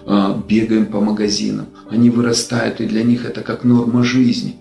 [0.05, 1.67] а, бегаем по магазинам.
[1.89, 4.55] Они вырастают, и для них это как норма жизни.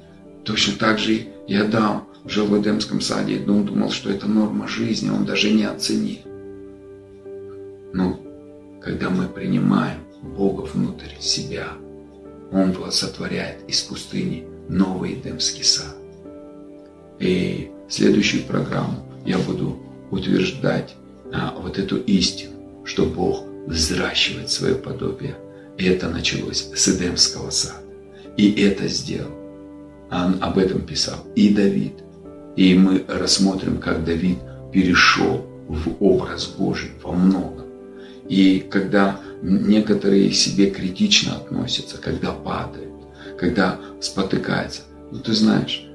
[0.44, 4.68] Точно так же и Адам жил в Эдемском саде, и он думал, что это норма
[4.68, 6.20] жизни, он даже не оценил.
[7.92, 8.20] Но
[8.80, 11.68] когда мы принимаем Бога внутрь себя,
[12.50, 15.96] Он сотворяет из пустыни новый Эдемский сад.
[17.18, 19.78] И следующую программу я буду
[20.10, 20.94] утверждать
[21.32, 25.36] а, вот эту истину, что Бог взращивает свое подобие.
[25.76, 27.82] И это началось с Эдемского сада.
[28.36, 29.32] И это сделал.
[30.10, 31.94] Он об этом писал и Давид.
[32.58, 34.38] И мы рассмотрим, как Давид
[34.72, 37.66] перешел в образ Божий во многом.
[38.28, 42.90] И когда некоторые себе критично относятся, когда падают,
[43.38, 45.86] когда спотыкаются, ну ты знаешь,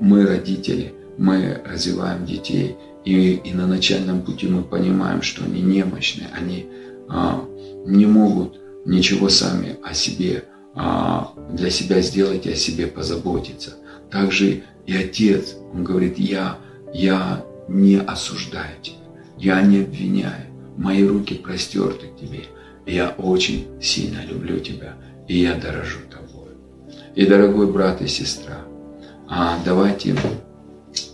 [0.00, 6.24] мы родители, мы развиваем детей, и, и на начальном пути мы понимаем, что они немощны,
[6.36, 6.66] они
[7.08, 7.44] а,
[7.86, 10.42] не могут ничего сами о себе,
[10.74, 13.76] а, для себя сделать и о себе позаботиться.
[14.10, 16.58] Также и отец, он говорит, я,
[16.92, 18.96] я не осуждаю тебя,
[19.38, 22.46] я не обвиняю, мои руки простерты к тебе,
[22.86, 24.96] я очень сильно люблю тебя,
[25.28, 26.48] и я дорожу тобой.
[27.14, 28.62] И, дорогой брат и сестра,
[29.28, 30.16] а давайте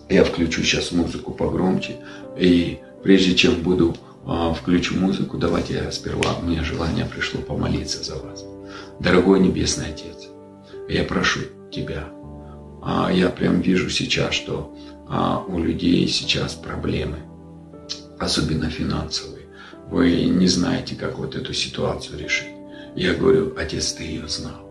[0.09, 1.97] я включу сейчас музыку погромче.
[2.39, 8.15] И прежде чем буду а, включу музыку, давайте я сперва, мне желание пришло помолиться за
[8.17, 8.43] вас.
[9.01, 10.29] Дорогой Небесный Отец,
[10.89, 12.09] я прошу Тебя,
[12.89, 14.73] а, я прям вижу сейчас, что
[15.09, 17.17] а, у людей сейчас проблемы,
[18.21, 19.47] особенно финансовые.
[19.91, 22.55] Вы не знаете, как вот эту ситуацию решить.
[22.95, 24.71] Я говорю, Отец, Ты ее знал.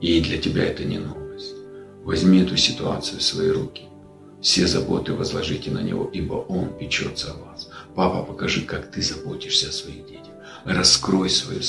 [0.00, 1.54] И для Тебя это не новость.
[2.02, 3.82] Возьми эту ситуацию в свои руки.
[4.40, 7.68] Все заботы возложите на Него, ибо Он печется о вас.
[7.94, 10.32] Папа, покажи, как Ты заботишься о своих детях.
[10.64, 11.60] Раскрой свою,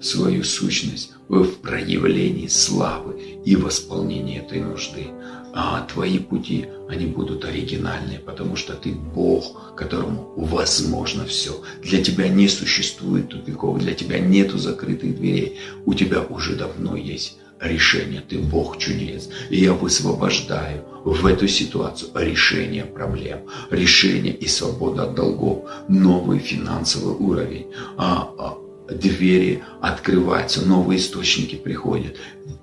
[0.00, 5.08] свою сущность в проявлении славы и восполнении этой нужды.
[5.54, 11.60] А твои пути, они будут оригинальные, потому что ты Бог, которому возможно все.
[11.82, 15.58] Для тебя не существует тупиков, для тебя нету закрытых дверей.
[15.84, 18.20] У тебя уже давно есть решение.
[18.20, 19.30] Ты Бог чудес.
[19.50, 27.14] И я высвобождаю в эту ситуацию решение проблем, решение и свобода от долгов, новый финансовый
[27.14, 27.66] уровень.
[27.96, 28.58] А, а,
[28.90, 32.16] двери открываются, новые источники приходят,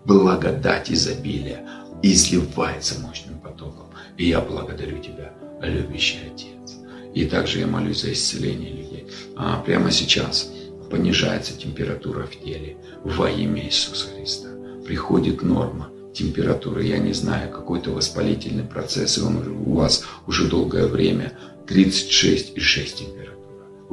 [0.05, 1.67] благодать изобилия
[2.03, 3.87] изливается мощным потоком.
[4.17, 6.75] И я благодарю Тебя, любящий Отец.
[7.13, 9.07] И также я молюсь за исцеление людей.
[9.35, 10.51] А прямо сейчас
[10.89, 14.49] понижается температура в теле во имя Иисуса Христа
[14.85, 20.87] приходит норма температуры, я не знаю, какой-то воспалительный процесс, и он у вас уже долгое
[20.87, 21.33] время
[21.67, 23.24] 36,6 температура.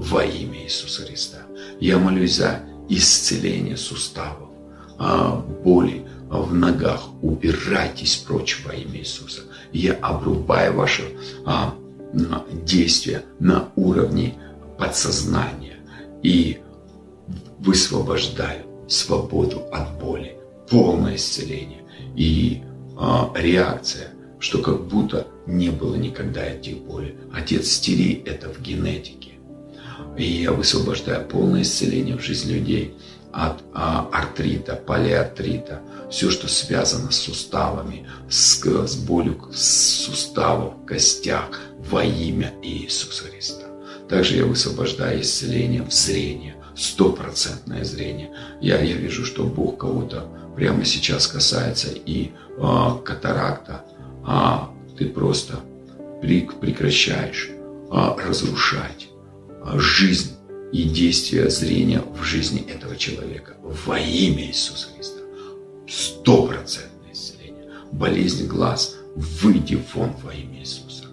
[0.02, 1.38] Во имя Иисуса Христа.
[1.78, 4.48] Я молюсь за исцеление суставов,
[4.98, 7.02] а, боли в ногах.
[7.22, 9.42] Убирайтесь прочь во имя Иисуса.
[9.72, 11.04] Я обрубаю ваше
[11.46, 11.74] а,
[12.64, 14.34] действие на уровне
[14.76, 15.76] подсознания
[16.24, 16.58] и
[17.60, 20.36] высвобождаю свободу от боли
[20.68, 21.84] полное исцеление
[22.16, 22.62] и
[22.98, 24.08] а, реакция,
[24.40, 27.16] что как будто не было никогда этих боли.
[27.32, 29.31] Отец, стери это в генетике.
[30.16, 32.94] И я высвобождаю полное исцеление в жизнь людей.
[33.32, 41.58] От а, артрита, полиартрита, все, что связано с суставами, с, с болью суставов, костях
[41.90, 43.64] во имя Иисуса Христа.
[44.10, 48.30] Также я высвобождаю исцеление в зрение, стопроцентное зрение.
[48.60, 53.82] Я, я вижу, что Бог кого-то прямо сейчас касается и а, катаракта,
[54.26, 55.60] а ты просто
[56.20, 57.50] прекращаешь
[57.90, 59.08] а, разрушать
[59.74, 60.36] жизнь
[60.72, 65.20] и действия зрения в жизни этого человека во имя Иисуса Христа.
[65.88, 67.66] Стопроцентное исцеление.
[67.92, 71.04] Болезнь глаз, выйди вон во имя Иисуса.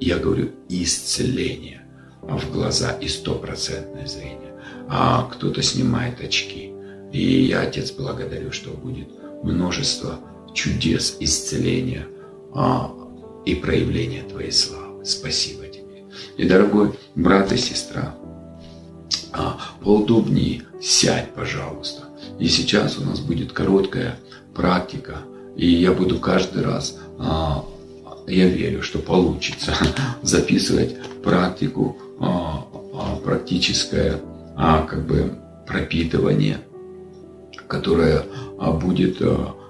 [0.00, 1.86] Я говорю исцеление
[2.22, 4.54] в глаза и стопроцентное зрение.
[4.88, 6.72] А кто-то снимает очки–
[7.12, 9.08] и я, Отец, благодарю, что будет
[9.42, 10.18] множество
[10.54, 12.06] чудес, исцеления
[12.54, 12.92] а,
[13.44, 15.04] и проявления Твоей славы.
[15.04, 15.65] Спасибо.
[16.36, 18.14] И, дорогой брат и сестра,
[19.32, 22.04] а, поудобнее сядь, пожалуйста.
[22.38, 24.16] И сейчас у нас будет короткая
[24.54, 25.18] практика,
[25.56, 27.64] и я буду каждый раз, а,
[28.26, 29.74] я верю, что получится,
[30.22, 32.66] записывать практику, а,
[33.24, 34.20] практическое
[34.56, 35.34] как бы
[35.66, 36.58] пропитывание–
[37.68, 38.24] которая
[38.58, 39.20] а, будет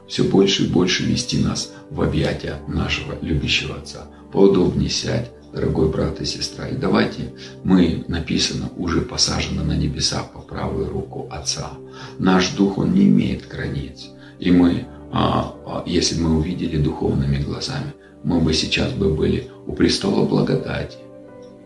[0.08, 4.06] все больше и больше вести нас в объятия нашего любящего Отца.
[4.32, 6.68] Поудобнее сядь, дорогой брат и сестра.
[6.68, 7.32] И давайте
[7.64, 11.70] мы, написано, уже посажены на небесах по правую руку Отца.
[12.18, 14.10] Наш дух, он не имеет границ.
[14.38, 19.72] И мы, а, а, если мы увидели духовными глазами, мы бы сейчас бы были у
[19.72, 20.98] престола благодати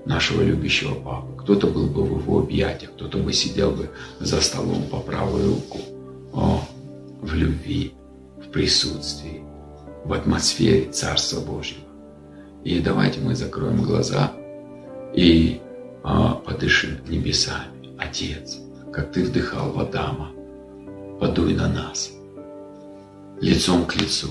[0.07, 1.43] нашего любящего папы.
[1.43, 5.79] Кто-то был бы в его объятиях, кто-то бы сидел бы за столом по правую руку
[6.33, 6.63] о,
[7.21, 7.93] в любви,
[8.39, 9.43] в присутствии,
[10.05, 11.90] в атмосфере Царства Божьего.
[12.65, 14.33] И давайте мы закроем глаза
[15.15, 15.61] и
[16.03, 17.95] а, подышим небесами.
[17.99, 18.59] Отец,
[18.93, 20.31] как ты вдыхал в Адама,
[21.19, 22.13] подуй на нас
[23.41, 24.29] лицом к лицу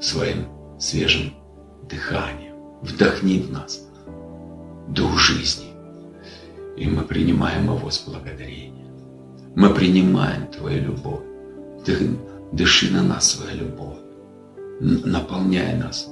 [0.00, 0.46] своим
[0.78, 1.34] свежим
[1.88, 2.54] дыханием.
[2.82, 3.86] Вдохни в нас
[4.88, 5.66] дух жизни.
[6.76, 8.88] И мы принимаем его с благодарением.
[9.54, 11.20] Мы принимаем Твою любовь.
[11.84, 12.16] Ты
[12.52, 13.98] дыши на нас своя любовь.
[14.80, 16.08] Наполняй нас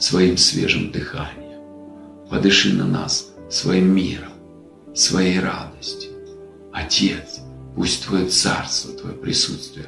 [0.00, 1.60] своим свежим дыханием.
[2.28, 4.32] Подыши на нас своим миром,
[4.94, 6.10] своей радостью.
[6.72, 7.40] Отец,
[7.76, 9.86] пусть Твое царство, Твое присутствие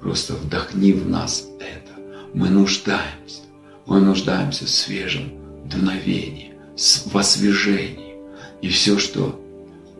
[0.00, 2.00] просто вдохни в нас это.
[2.32, 3.42] Мы нуждаемся.
[3.86, 5.32] Мы нуждаемся в свежем
[5.66, 8.16] дуновении, в освежении.
[8.62, 9.40] И все, что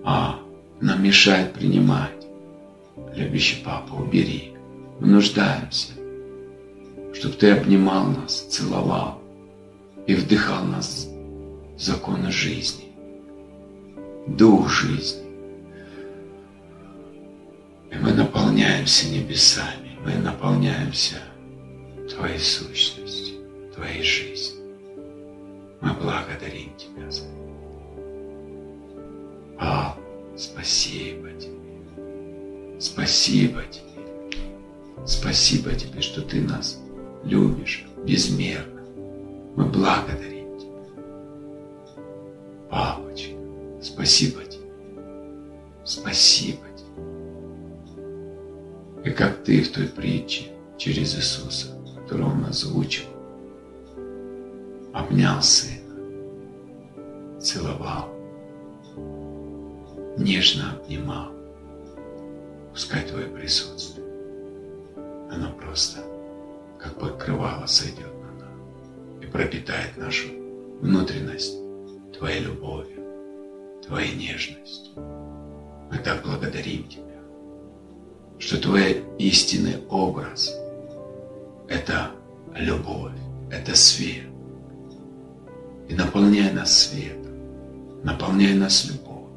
[0.04, 0.38] а,
[0.80, 2.26] нам мешает принимать,
[3.14, 4.52] любящий папа, убери.
[5.00, 5.92] Мы нуждаемся,
[7.12, 9.19] чтобы ты обнимал нас, целовал,
[10.10, 11.08] и вдыхал нас
[11.78, 12.86] законы жизни,
[14.26, 15.22] дух жизни.
[17.92, 21.14] И мы наполняемся небесами, мы наполняемся
[22.12, 23.36] Твоей сущностью,
[23.72, 24.64] Твоей жизнью.
[25.80, 27.30] Мы благодарим Тебя за это.
[29.60, 29.96] А,
[30.36, 32.80] спасибо Тебе.
[32.80, 35.06] Спасибо Тебе.
[35.06, 36.80] Спасибо Тебе, что Ты нас
[37.22, 38.79] любишь безмерно.
[39.56, 40.82] Мы благодарим Тебя.
[42.70, 43.34] Папочка,
[43.82, 44.70] спасибо Тебе.
[45.84, 47.04] Спасибо Тебе.
[49.04, 53.06] И как Ты в той притче через Иисуса, которую Он озвучил,
[54.92, 55.80] обнял Сына,
[57.40, 58.08] целовал,
[60.16, 61.32] нежно обнимал.
[62.72, 64.06] Пускай Твое присутствие,
[65.30, 65.98] оно просто
[66.78, 68.19] как покрывало сойдет
[69.26, 70.28] пропитает нашу
[70.80, 71.56] внутренность
[72.16, 73.04] Твоей любовью,
[73.86, 74.92] Твоей нежностью.
[75.90, 77.20] Мы так благодарим Тебя,
[78.38, 80.54] что Твой истинный образ–
[81.68, 82.10] это
[82.54, 83.12] любовь,
[83.50, 84.26] это свет.
[85.88, 89.30] И наполняй нас светом, наполняй нас любовью,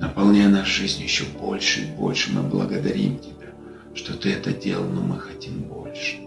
[0.00, 2.32] наполняй нас жизнью еще больше и больше.
[2.32, 3.52] Мы благодарим Тебя,
[3.94, 6.18] что Ты это делал, но мы хотим больше.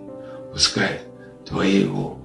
[0.52, 1.02] Пускай
[1.46, 2.21] Твоего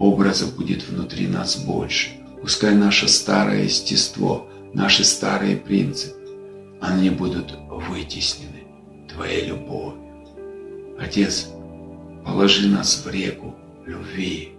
[0.00, 2.08] образа будет внутри нас больше.
[2.40, 6.16] Пускай наше старое естество, наши старые принципы,
[6.80, 8.64] они будут вытеснены
[9.08, 10.00] Твоей любовью.
[10.98, 11.48] Отец,
[12.24, 13.54] положи нас в реку
[13.86, 14.52] любви,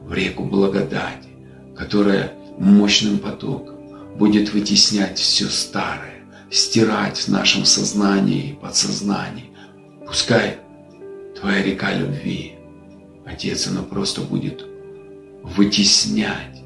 [0.00, 1.28] в реку благодати,
[1.76, 3.76] которая мощным потоком
[4.16, 9.50] будет вытеснять все старое, стирать в нашем сознании и подсознании.
[10.06, 10.56] Пускай
[11.38, 12.53] Твоя река любви
[13.26, 14.64] Отец, оно просто будет
[15.42, 16.62] вытеснять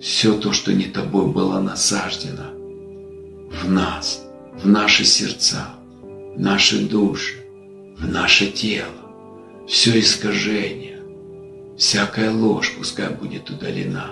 [0.00, 2.50] все то, что не тобой было насаждено
[3.50, 4.24] в нас,
[4.54, 7.44] в наши сердца, в наши души,
[7.96, 8.90] в наше тело.
[9.66, 11.00] Все искажение,
[11.76, 14.10] всякая ложь пускай будет удалена.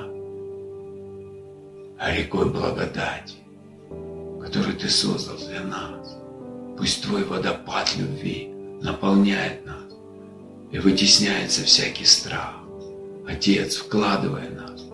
[1.98, 3.36] А рекой благодати,
[4.42, 6.16] которую Ты создал для нас,
[6.76, 8.50] пусть Твой водопад любви
[8.82, 9.83] наполняет нас
[10.72, 12.54] и вытесняется всякий страх.
[13.26, 14.84] Отец, вкладывая нас,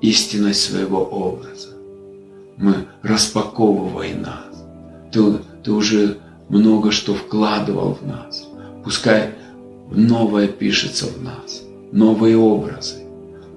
[0.00, 1.76] истинность своего образа,
[2.56, 4.64] мы распаковывай нас.
[5.12, 6.18] Ты, ты уже
[6.48, 8.46] много что вкладывал в нас.
[8.84, 9.34] Пускай
[9.90, 11.62] новое пишется в нас,
[11.92, 13.04] новые образы,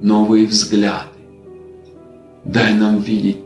[0.01, 1.07] новые взгляды.
[2.45, 3.37] Дай нам видеть,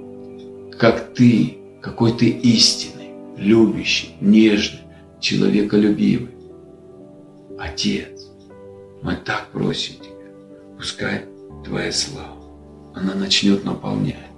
[0.78, 4.82] как ты, какой ты истинный, любящий, нежный,
[5.20, 6.30] человеколюбивый.
[7.58, 8.13] Отец,
[9.04, 10.32] мы так просим Тебя,
[10.78, 11.26] пускай
[11.66, 12.44] Твоя слава,
[12.96, 14.32] она начнет наполнять.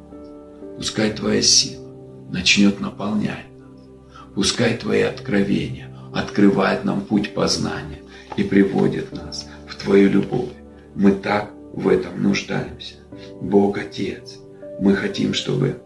[0.78, 1.86] Пускай Твоя сила
[2.30, 3.88] начнет наполнять нас.
[4.34, 8.02] Пускай Твои откровения открывают нам путь познания
[8.38, 10.52] и приводят нас в Твою любовь.
[10.96, 12.96] Мы так в этом нуждаемся.
[13.42, 14.40] Бог Отец,
[14.80, 15.80] мы хотим, чтобы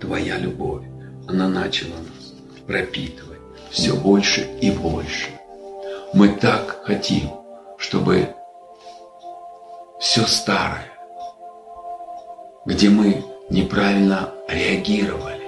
[0.00, 0.84] Твоя любовь,
[1.28, 2.34] она начала нас
[2.66, 3.38] пропитывать
[3.70, 5.28] все больше и больше.
[6.12, 7.28] Мы так хотим,
[7.84, 8.34] чтобы
[10.00, 10.90] все старое,
[12.64, 15.46] где мы неправильно реагировали,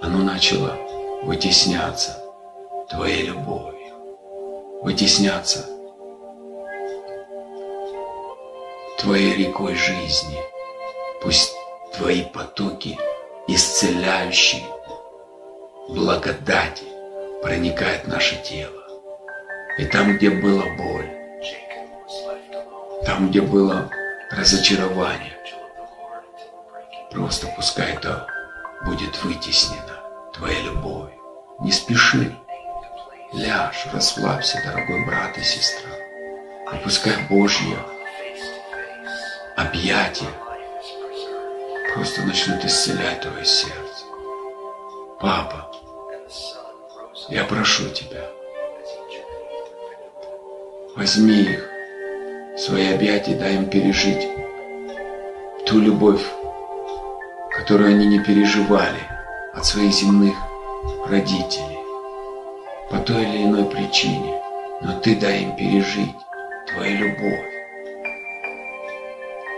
[0.00, 0.78] оно начало
[1.24, 2.18] вытесняться
[2.88, 5.66] Твоей любовью, вытесняться
[8.98, 10.38] Твоей рекой жизни.
[11.22, 11.52] Пусть
[11.98, 12.98] Твои потоки
[13.46, 14.64] исцеляющие
[15.90, 16.86] благодати
[17.42, 18.82] проникают в наше тело.
[19.76, 21.21] И там, где была боль,
[23.12, 23.90] там, где было
[24.30, 25.36] разочарование,
[27.10, 28.26] просто пускай это
[28.86, 30.00] будет вытеснено
[30.32, 31.20] Твоей любовью.
[31.60, 32.34] Не спеши.
[33.34, 35.90] Ляжь, расслабься, дорогой брат и сестра.
[36.72, 37.76] И пускай Божье
[39.58, 40.32] объятия
[41.92, 44.06] просто начнут исцелять твое сердце.
[45.20, 45.70] Папа,
[47.28, 48.26] я прошу тебя,
[50.96, 51.71] возьми их
[52.56, 54.28] свои объятия, дай им пережить
[55.66, 56.24] ту любовь,
[57.50, 59.00] которую они не переживали
[59.54, 60.34] от своих земных
[61.06, 61.78] родителей
[62.90, 64.40] по той или иной причине,
[64.82, 66.16] но ты дай им пережить
[66.66, 67.52] твою любовь.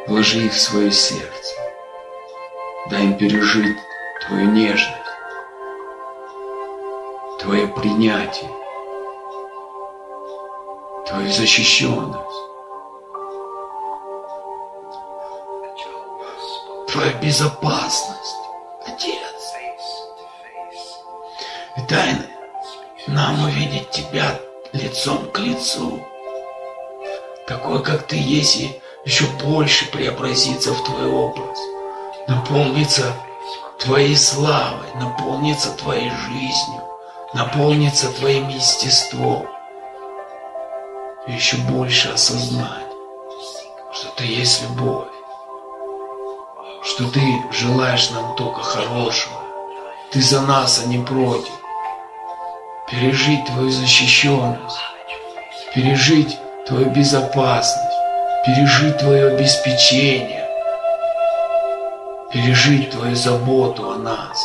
[0.07, 1.55] Вложи их в свое сердце.
[2.91, 3.79] Дай им пережить
[4.27, 4.91] твою нежность,
[7.41, 8.51] твое принятие,
[11.07, 12.54] твою защищенность,
[16.95, 18.37] твою безопасность,
[18.87, 19.19] Отец.
[21.77, 24.39] И нам увидеть Тебя
[24.73, 26.01] лицом к лицу,
[27.47, 31.59] такой, как Ты есть, и еще больше преобразиться в Твой образ–
[32.29, 33.13] наполнится
[33.79, 36.83] Твоей славой, наполнится Твоей жизнью,
[37.35, 39.47] наполнится Твоим естеством.
[41.27, 42.87] И еще больше осознать,
[43.93, 45.14] что Ты есть любовь,
[46.95, 49.41] что Ты желаешь нам только хорошего.
[50.13, 51.53] Ты за нас, а не против.
[52.89, 54.79] Пережить Твою защищенность,
[55.75, 56.39] пережить
[56.69, 57.97] Твою безопасность,
[58.47, 60.49] пережить Твое обеспечение,
[62.33, 64.41] пережить Твою заботу о нас.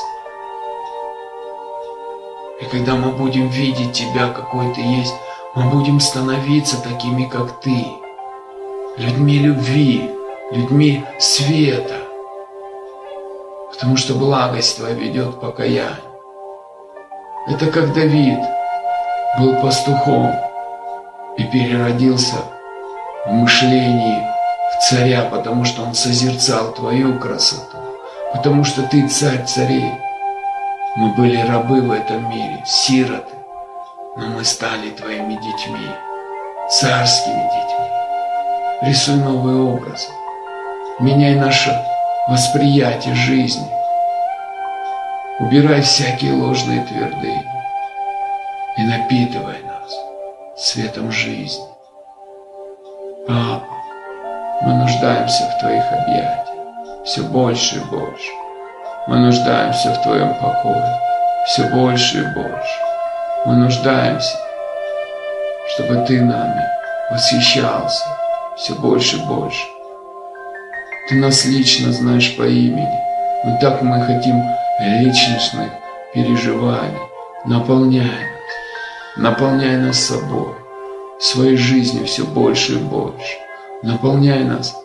[2.62, 5.14] И когда мы будем видеть Тебя, какой Ты есть,
[5.54, 7.86] мы будем становиться такими, как Ты,
[8.98, 10.10] людьми любви,
[10.52, 12.09] людьми света,
[13.80, 15.96] потому что благость Твоя ведет к покаянию.
[17.48, 18.40] Это как Давид
[19.40, 20.36] был пастухом
[21.38, 22.36] и переродился
[23.26, 24.22] в мышлении
[24.74, 27.78] в царя, потому что он созерцал Твою красоту
[28.34, 29.92] потому что Ты царь царей.
[30.96, 33.36] Мы были рабы в этом мире, сироты,
[34.18, 35.88] но мы стали Твоими детьми,
[36.70, 37.88] царскими детьми.
[38.82, 40.10] Рисуй новый образ,
[41.00, 41.70] меняй наше
[42.30, 43.68] восприятие жизни,
[45.40, 47.44] убирай всякие ложные твердыни
[48.78, 49.92] и напитывай нас
[50.56, 51.66] светом жизни.
[53.28, 53.66] Папа,
[54.62, 56.50] мы нуждаемся в Твоих объятиях
[57.04, 58.32] все больше и больше.
[59.08, 61.00] Мы нуждаемся в Твоем покое,
[61.48, 62.80] все больше и больше.
[63.46, 64.38] Мы нуждаемся,
[65.74, 66.64] чтобы Ты нами
[67.10, 68.06] восхищался
[68.56, 69.79] все больше и больше.
[71.10, 73.00] Ты нас лично знаешь по имени,
[73.44, 74.44] но так мы хотим
[74.80, 75.72] личностных
[76.14, 77.00] переживаний.
[77.46, 80.54] Наполняй нас, наполняй нас собой,
[81.20, 83.38] своей жизнью все больше и больше.
[83.82, 84.76] Наполняй нас,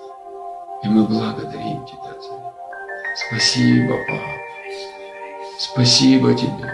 [0.83, 2.05] и мы благодарим Тебя.
[3.29, 4.45] Спасибо, папа.
[5.59, 6.73] Спасибо тебе.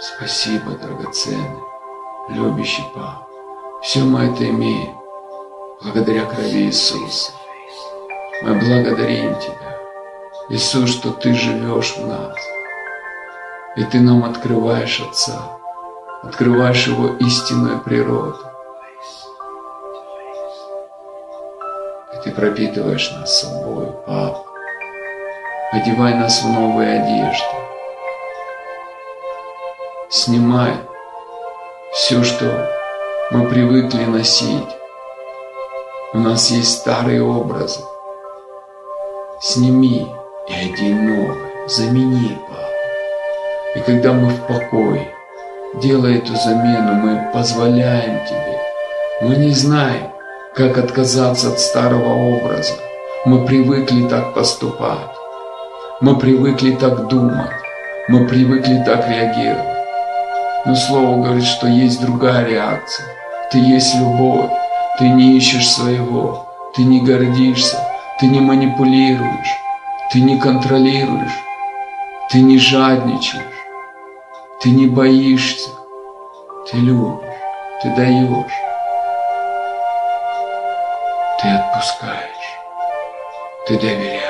[0.00, 1.62] Спасибо, драгоценный,
[2.30, 3.27] любящий папа.
[3.80, 4.98] Все мы это имеем
[5.80, 7.32] благодаря крови Иисуса.
[8.42, 9.78] Мы благодарим Тебя,
[10.48, 12.36] Иисус, что Ты живешь в нас.
[13.76, 15.58] И Ты нам открываешь Отца,
[16.24, 18.38] открываешь Его истинную природу.
[22.24, 24.44] Ты пропитываешь нас собой, Папа.
[25.70, 27.44] Одевай нас в новые одежды.
[30.10, 30.72] Снимай
[31.92, 32.77] все, что
[33.30, 34.68] мы привыкли носить.
[36.14, 37.80] У нас есть старые образы.
[39.42, 40.08] Сними
[40.48, 42.70] и одень новый, замени, Папа.
[43.74, 45.12] И когда мы в покое,
[45.74, 48.60] делая эту замену, мы позволяем Тебе.
[49.20, 50.10] Мы не знаем,
[50.54, 52.72] как отказаться от старого образа?
[53.26, 55.14] Мы привыкли так поступать.
[56.00, 57.50] Мы привыкли так думать.
[58.08, 59.76] Мы привыкли так реагировать.
[60.64, 63.17] Но Слово говорит, что есть другая реакция.
[63.50, 64.50] Ты есть любовь.
[64.98, 66.46] Ты не ищешь своего.
[66.74, 67.82] Ты не гордишься.
[68.20, 69.52] Ты не манипулируешь.
[70.12, 71.44] Ты не контролируешь.
[72.30, 73.44] Ты не жадничаешь.
[74.60, 75.70] Ты не боишься.
[76.70, 77.28] Ты любишь.
[77.82, 78.52] Ты даешь.
[81.40, 82.58] Ты отпускаешь.
[83.66, 84.28] Ты доверяешь.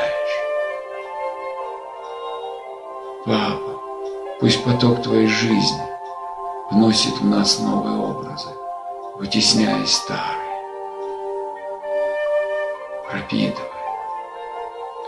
[3.24, 3.80] Папа,
[4.40, 5.82] пусть поток твоей жизни
[6.70, 8.50] вносит в нас новые образы,
[9.18, 10.62] вытесняя старые,
[13.10, 13.68] пропитывая.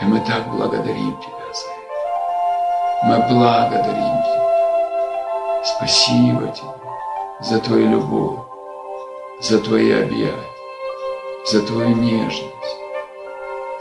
[0.01, 3.07] И мы так благодарим Тебя за это.
[3.07, 5.65] Мы благодарим Тебя.
[5.65, 6.69] Спасибо Тебе
[7.41, 8.41] за Твою любовь,
[9.41, 10.51] за Твои объятия
[11.45, 12.77] за твою нежность,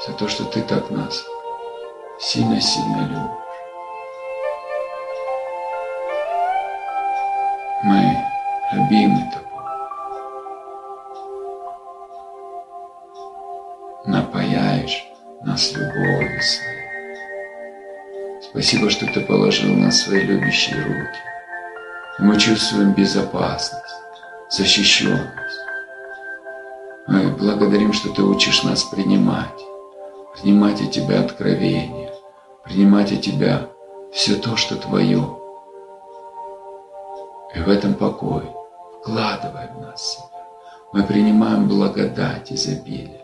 [0.07, 1.25] за то, что ты так нас
[2.17, 3.29] сильно-сильно любишь.
[7.83, 8.17] Мы
[8.71, 9.18] любимы
[18.61, 21.17] Спасибо, что ты положил нас в свои любящие руки.
[22.19, 23.95] Мы чувствуем безопасность,
[24.49, 25.59] защищенность.
[27.07, 29.47] Мы благодарим, что Ты учишь нас принимать,
[30.35, 32.11] принимать от Тебя откровения,
[32.65, 33.69] принимать от Тебя
[34.11, 35.39] все то, что Твое.
[37.55, 38.53] И в этом покое
[38.99, 40.43] вкладывай в нас себя.
[40.91, 43.21] Мы принимаем благодать изобилия,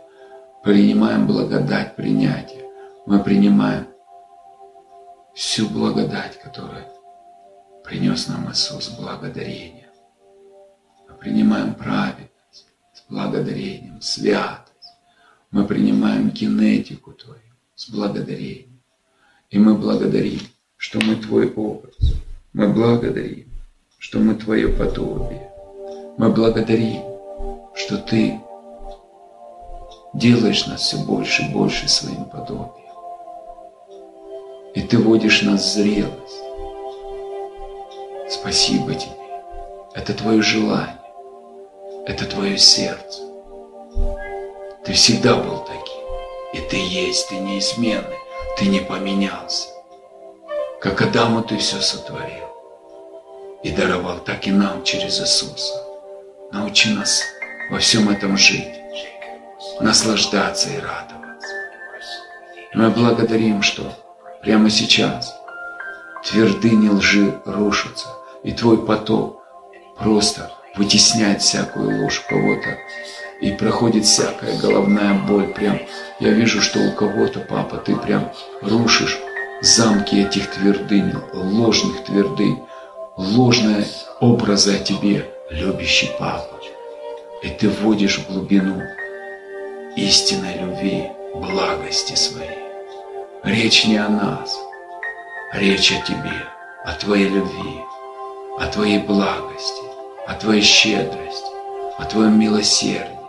[0.64, 2.64] принимаем благодать принятия,
[3.06, 3.88] мы принимаем
[5.36, 6.86] всю благодать, которую
[7.84, 9.90] принес нам Иисус, благодарение.
[11.08, 12.32] Мы принимаем праведность
[13.10, 14.72] благодарением, святость.
[15.52, 17.40] Мы принимаем генетику Твою
[17.76, 18.82] с благодарением.
[19.50, 20.40] И мы благодарим,
[20.78, 21.96] что мы Твой образ.
[22.54, 23.50] Мы благодарим,
[24.00, 25.52] что мы Твое подобие.
[26.18, 27.04] Мы благодарим,
[27.76, 28.40] что Ты
[30.14, 32.85] делаешь нас все больше и больше своим подобием.
[34.76, 36.42] И Ты водишь нас в зрелость.
[38.30, 39.12] Спасибо Тебе.
[39.94, 41.00] Это Твое желание
[42.06, 43.24] это твое сердце.
[44.84, 46.04] Ты всегда был таким.
[46.54, 48.18] И ты есть, ты неизменный,
[48.58, 49.70] ты не поменялся.
[50.80, 52.46] Как Адаму ты все сотворил
[53.64, 55.84] и даровал, так и нам через Иисуса.
[56.52, 57.24] Научи нас
[57.72, 58.80] во всем этом жить,
[59.82, 61.54] наслаждаться и радоваться.
[62.76, 63.92] Мы благодарим, что
[64.46, 65.36] прямо сейчас
[66.24, 68.08] твердыни лжи рушатся,
[68.44, 69.42] и Твой поток
[69.98, 72.78] просто вытесняет всякую ложь кого-то.
[73.42, 75.48] И проходит всякая головная боль.
[75.48, 75.80] Прям
[76.20, 78.32] я вижу, что у кого-то, папа, ты прям
[78.62, 79.20] рушишь
[79.62, 82.64] замки этих твердынь, ложных твердынь,
[83.18, 83.86] ложные
[84.22, 86.60] образы о тебе, любящий папа.
[87.44, 88.82] И ты вводишь в глубину
[89.98, 92.65] истинной любви, благости своей.
[93.46, 94.60] Речь не о нас,
[95.54, 96.48] речь о тебе,
[96.84, 97.84] о твоей любви,
[98.58, 99.86] о твоей благости,
[100.28, 101.52] о Твоей щедрости,
[101.98, 103.20] о Твоем милосердии,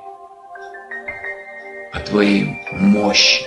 [1.92, 3.44] о Твоей мощи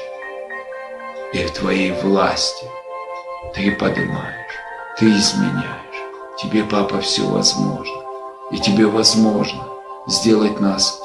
[1.34, 2.66] и в Твоей власти.
[3.56, 4.56] Ты поднимаешь,
[4.98, 5.76] Ты изменяешь.
[6.38, 8.04] Тебе, Папа, все возможно.
[8.52, 9.64] И Тебе возможно
[10.08, 11.02] сделать нас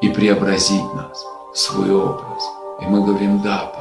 [0.00, 2.42] и преобразить нас в свой образ.
[2.80, 3.79] И мы говорим, да, Папа,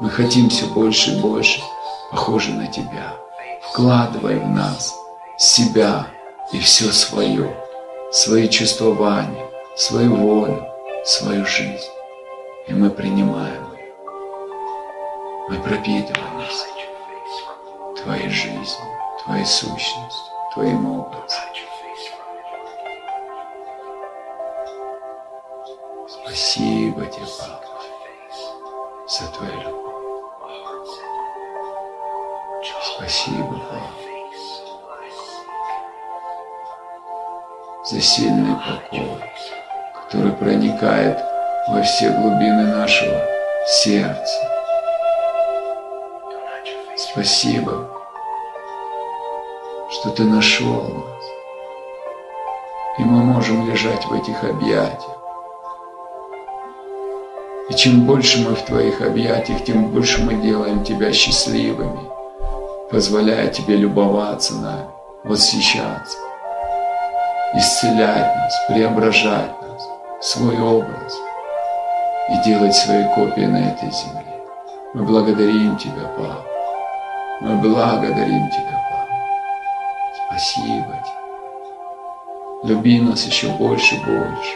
[0.00, 1.60] мы хотим все больше и больше
[2.10, 3.14] похожи на Тебя.
[3.62, 4.94] Вкладывай в нас
[5.36, 6.06] себя,
[6.52, 7.54] и все свое,
[8.10, 9.46] свои чувствования,
[9.76, 10.66] свою волю,
[11.04, 11.86] свою жизнь.
[12.66, 13.92] И мы принимаем ее.
[15.50, 16.66] Мы пропитываемся
[18.02, 18.88] Твоей жизнью,
[19.22, 21.40] Твоей сущностью, Твоим образом.
[26.08, 27.82] Спасибо тебе, Папа,
[29.06, 29.89] за Твою любовь.
[33.00, 33.56] Спасибо,
[37.82, 39.24] за сильный покой,
[39.94, 41.18] который проникает
[41.68, 43.18] во все глубины нашего
[43.66, 44.36] сердца.
[46.94, 47.88] Спасибо,
[49.90, 51.24] что Ты нашел нас,
[52.98, 55.16] и мы можем лежать в этих объятиях.
[57.70, 62.09] И чем больше мы в Твоих объятиях, тем больше мы делаем Тебя счастливыми,
[62.90, 64.88] позволяя Тебе любоваться нами,
[65.24, 66.16] восхищаться
[67.54, 69.88] исцелять нас, преображать нас
[70.20, 71.14] свой образ
[72.30, 74.24] и делать свои копии на этой земле.
[74.94, 76.44] Мы благодарим Тебя, Папа.
[77.40, 79.14] Мы благодарим Тебя, Папа.
[80.26, 82.74] Спасибо Тебе.
[82.74, 84.54] Люби нас еще больше больше.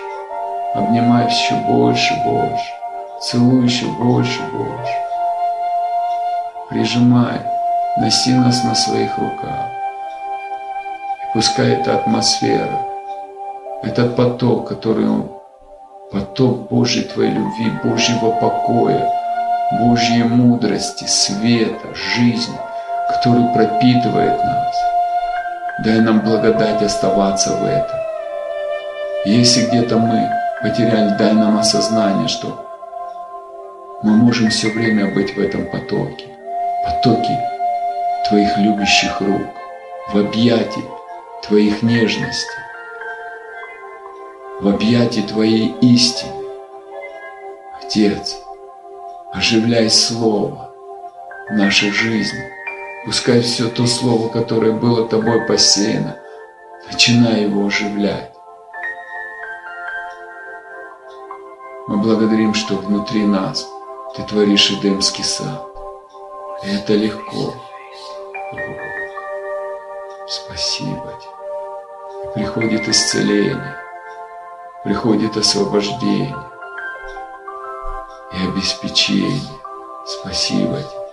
[0.75, 2.73] Обнимай еще больше больше.
[3.21, 4.93] Целуй еще больше больше.
[6.69, 7.41] Прижимай,
[7.97, 9.71] носи нас на своих руках.
[11.23, 12.81] И пускай эта атмосфера,
[13.83, 15.31] этот поток, который он,
[16.11, 19.13] поток Божьей Твоей любви, Божьего покоя,
[19.81, 22.59] Божьей мудрости, света, жизни,
[23.09, 24.75] который пропитывает нас.
[25.85, 27.99] Дай нам благодать оставаться в этом.
[29.25, 30.29] Если где-то мы
[30.63, 32.61] потеряли, дай нам осознание, что
[34.03, 36.27] мы можем все время быть в этом потоке,
[36.85, 37.54] потоке
[38.29, 39.43] Твоих любящих рук,
[40.09, 40.85] в объятии
[41.43, 42.59] Твоих нежностей,
[44.61, 46.33] в объятии Твоей истины.
[47.83, 48.37] Отец,
[49.31, 50.75] оживляй Слово
[51.51, 52.51] нашей жизни.
[53.05, 56.17] Пускай все то Слово, которое было Тобой посеяно,
[56.91, 58.33] начинай его оживлять.
[61.89, 63.69] Мы благодарим, что внутри нас
[64.17, 65.63] Ты творишь Эдемский сад.
[66.65, 67.53] И это легко.
[70.27, 72.33] Спасибо тебе.
[72.35, 73.77] Приходит исцеление,
[74.85, 76.37] приходит освобождение
[78.33, 79.41] и обеспечение.
[80.07, 81.05] Спасибо тебе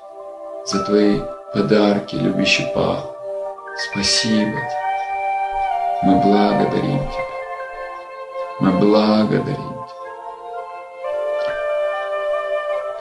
[0.66, 1.22] за твои
[1.54, 3.16] подарки, любящий Папа.
[3.92, 4.82] Спасибо тебе.
[6.04, 7.26] Мы благодарим тебя.
[8.60, 10.02] Мы благодарим тебя.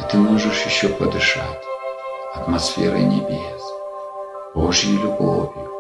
[0.01, 1.65] И ты можешь еще подышать
[2.35, 3.63] атмосферой небес,
[4.53, 5.71] Божьей любовью,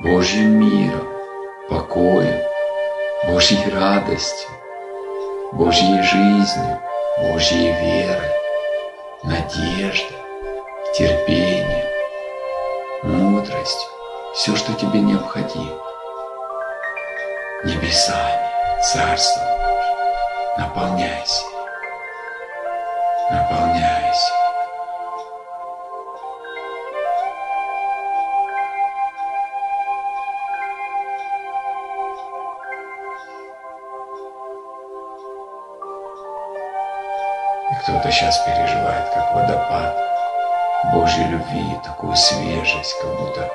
[0.00, 1.08] Божьим миром,
[1.70, 2.38] покоем,
[3.26, 4.50] Божьей радостью,
[5.52, 6.78] Божьей жизнью,
[7.18, 8.30] Божьей верой,
[9.22, 10.18] надеждой,
[10.94, 11.86] терпением,
[13.04, 13.90] мудростью,
[14.34, 15.80] все, что тебе необходимо.
[17.64, 18.50] Небесами,
[18.82, 21.44] Царство Божье, наполняйся,
[23.30, 24.51] наполняйся.
[37.92, 39.94] Кто-то сейчас переживает, как водопад
[40.94, 43.50] Божьей любви, такую свежесть, как будто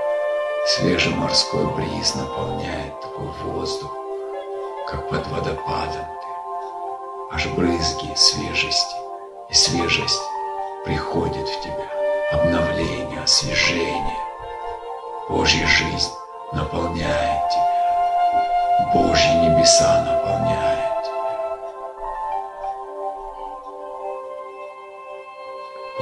[0.67, 3.91] свежий морской бриз наполняет такой воздух,
[4.85, 6.05] как под водопадом.
[7.31, 8.95] Аж брызги свежести,
[9.49, 10.21] и свежесть
[10.85, 11.88] приходит в тебя,
[12.31, 14.19] обновление, освежение.
[15.29, 16.13] Божья жизнь
[16.53, 20.86] наполняет тебя, Божьи небеса наполняют.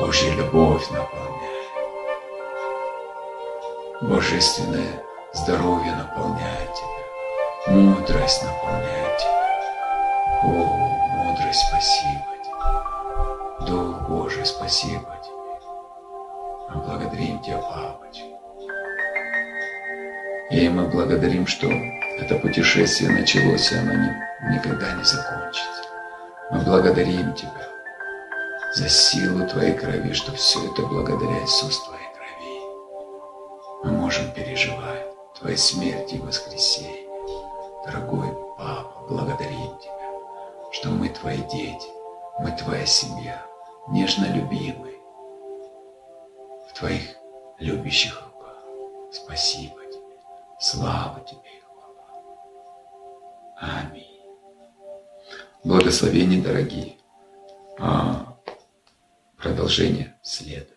[0.05, 1.67] Божья любовь наполняет.
[4.01, 5.03] Божественное
[5.33, 7.73] здоровье наполняет тебя.
[7.73, 10.43] Мудрость наполняет тебя.
[10.43, 10.47] О,
[11.15, 13.67] мудрость, спасибо тебе.
[13.67, 15.33] Дух Божий, спасибо тебе.
[16.69, 18.25] Мы благодарим тебя, Папочка.
[20.51, 23.93] И мы благодарим, что это путешествие началось, и оно
[24.53, 25.81] никогда не закончится.
[26.51, 27.74] Мы благодарим Тебя
[28.75, 33.85] за силу Твоей крови, что все это благодаря Иисусу Твоей крови.
[33.85, 35.07] Мы можем переживать
[35.39, 37.07] Твоей смерти и воскресение.
[37.85, 41.87] Дорогой Папа, благодарим Тебя, что мы Твои дети,
[42.39, 43.45] мы Твоя семья,
[43.87, 44.99] нежно любимые,
[46.67, 47.15] в Твоих
[47.59, 48.61] любящих руках.
[49.09, 50.17] Спасибо Тебе,
[50.59, 52.19] слава Тебе и хвала.
[53.57, 54.19] Аминь.
[55.63, 56.97] Благословения, дорогие.
[57.79, 58.34] А,
[59.45, 60.74] Продолжение следует.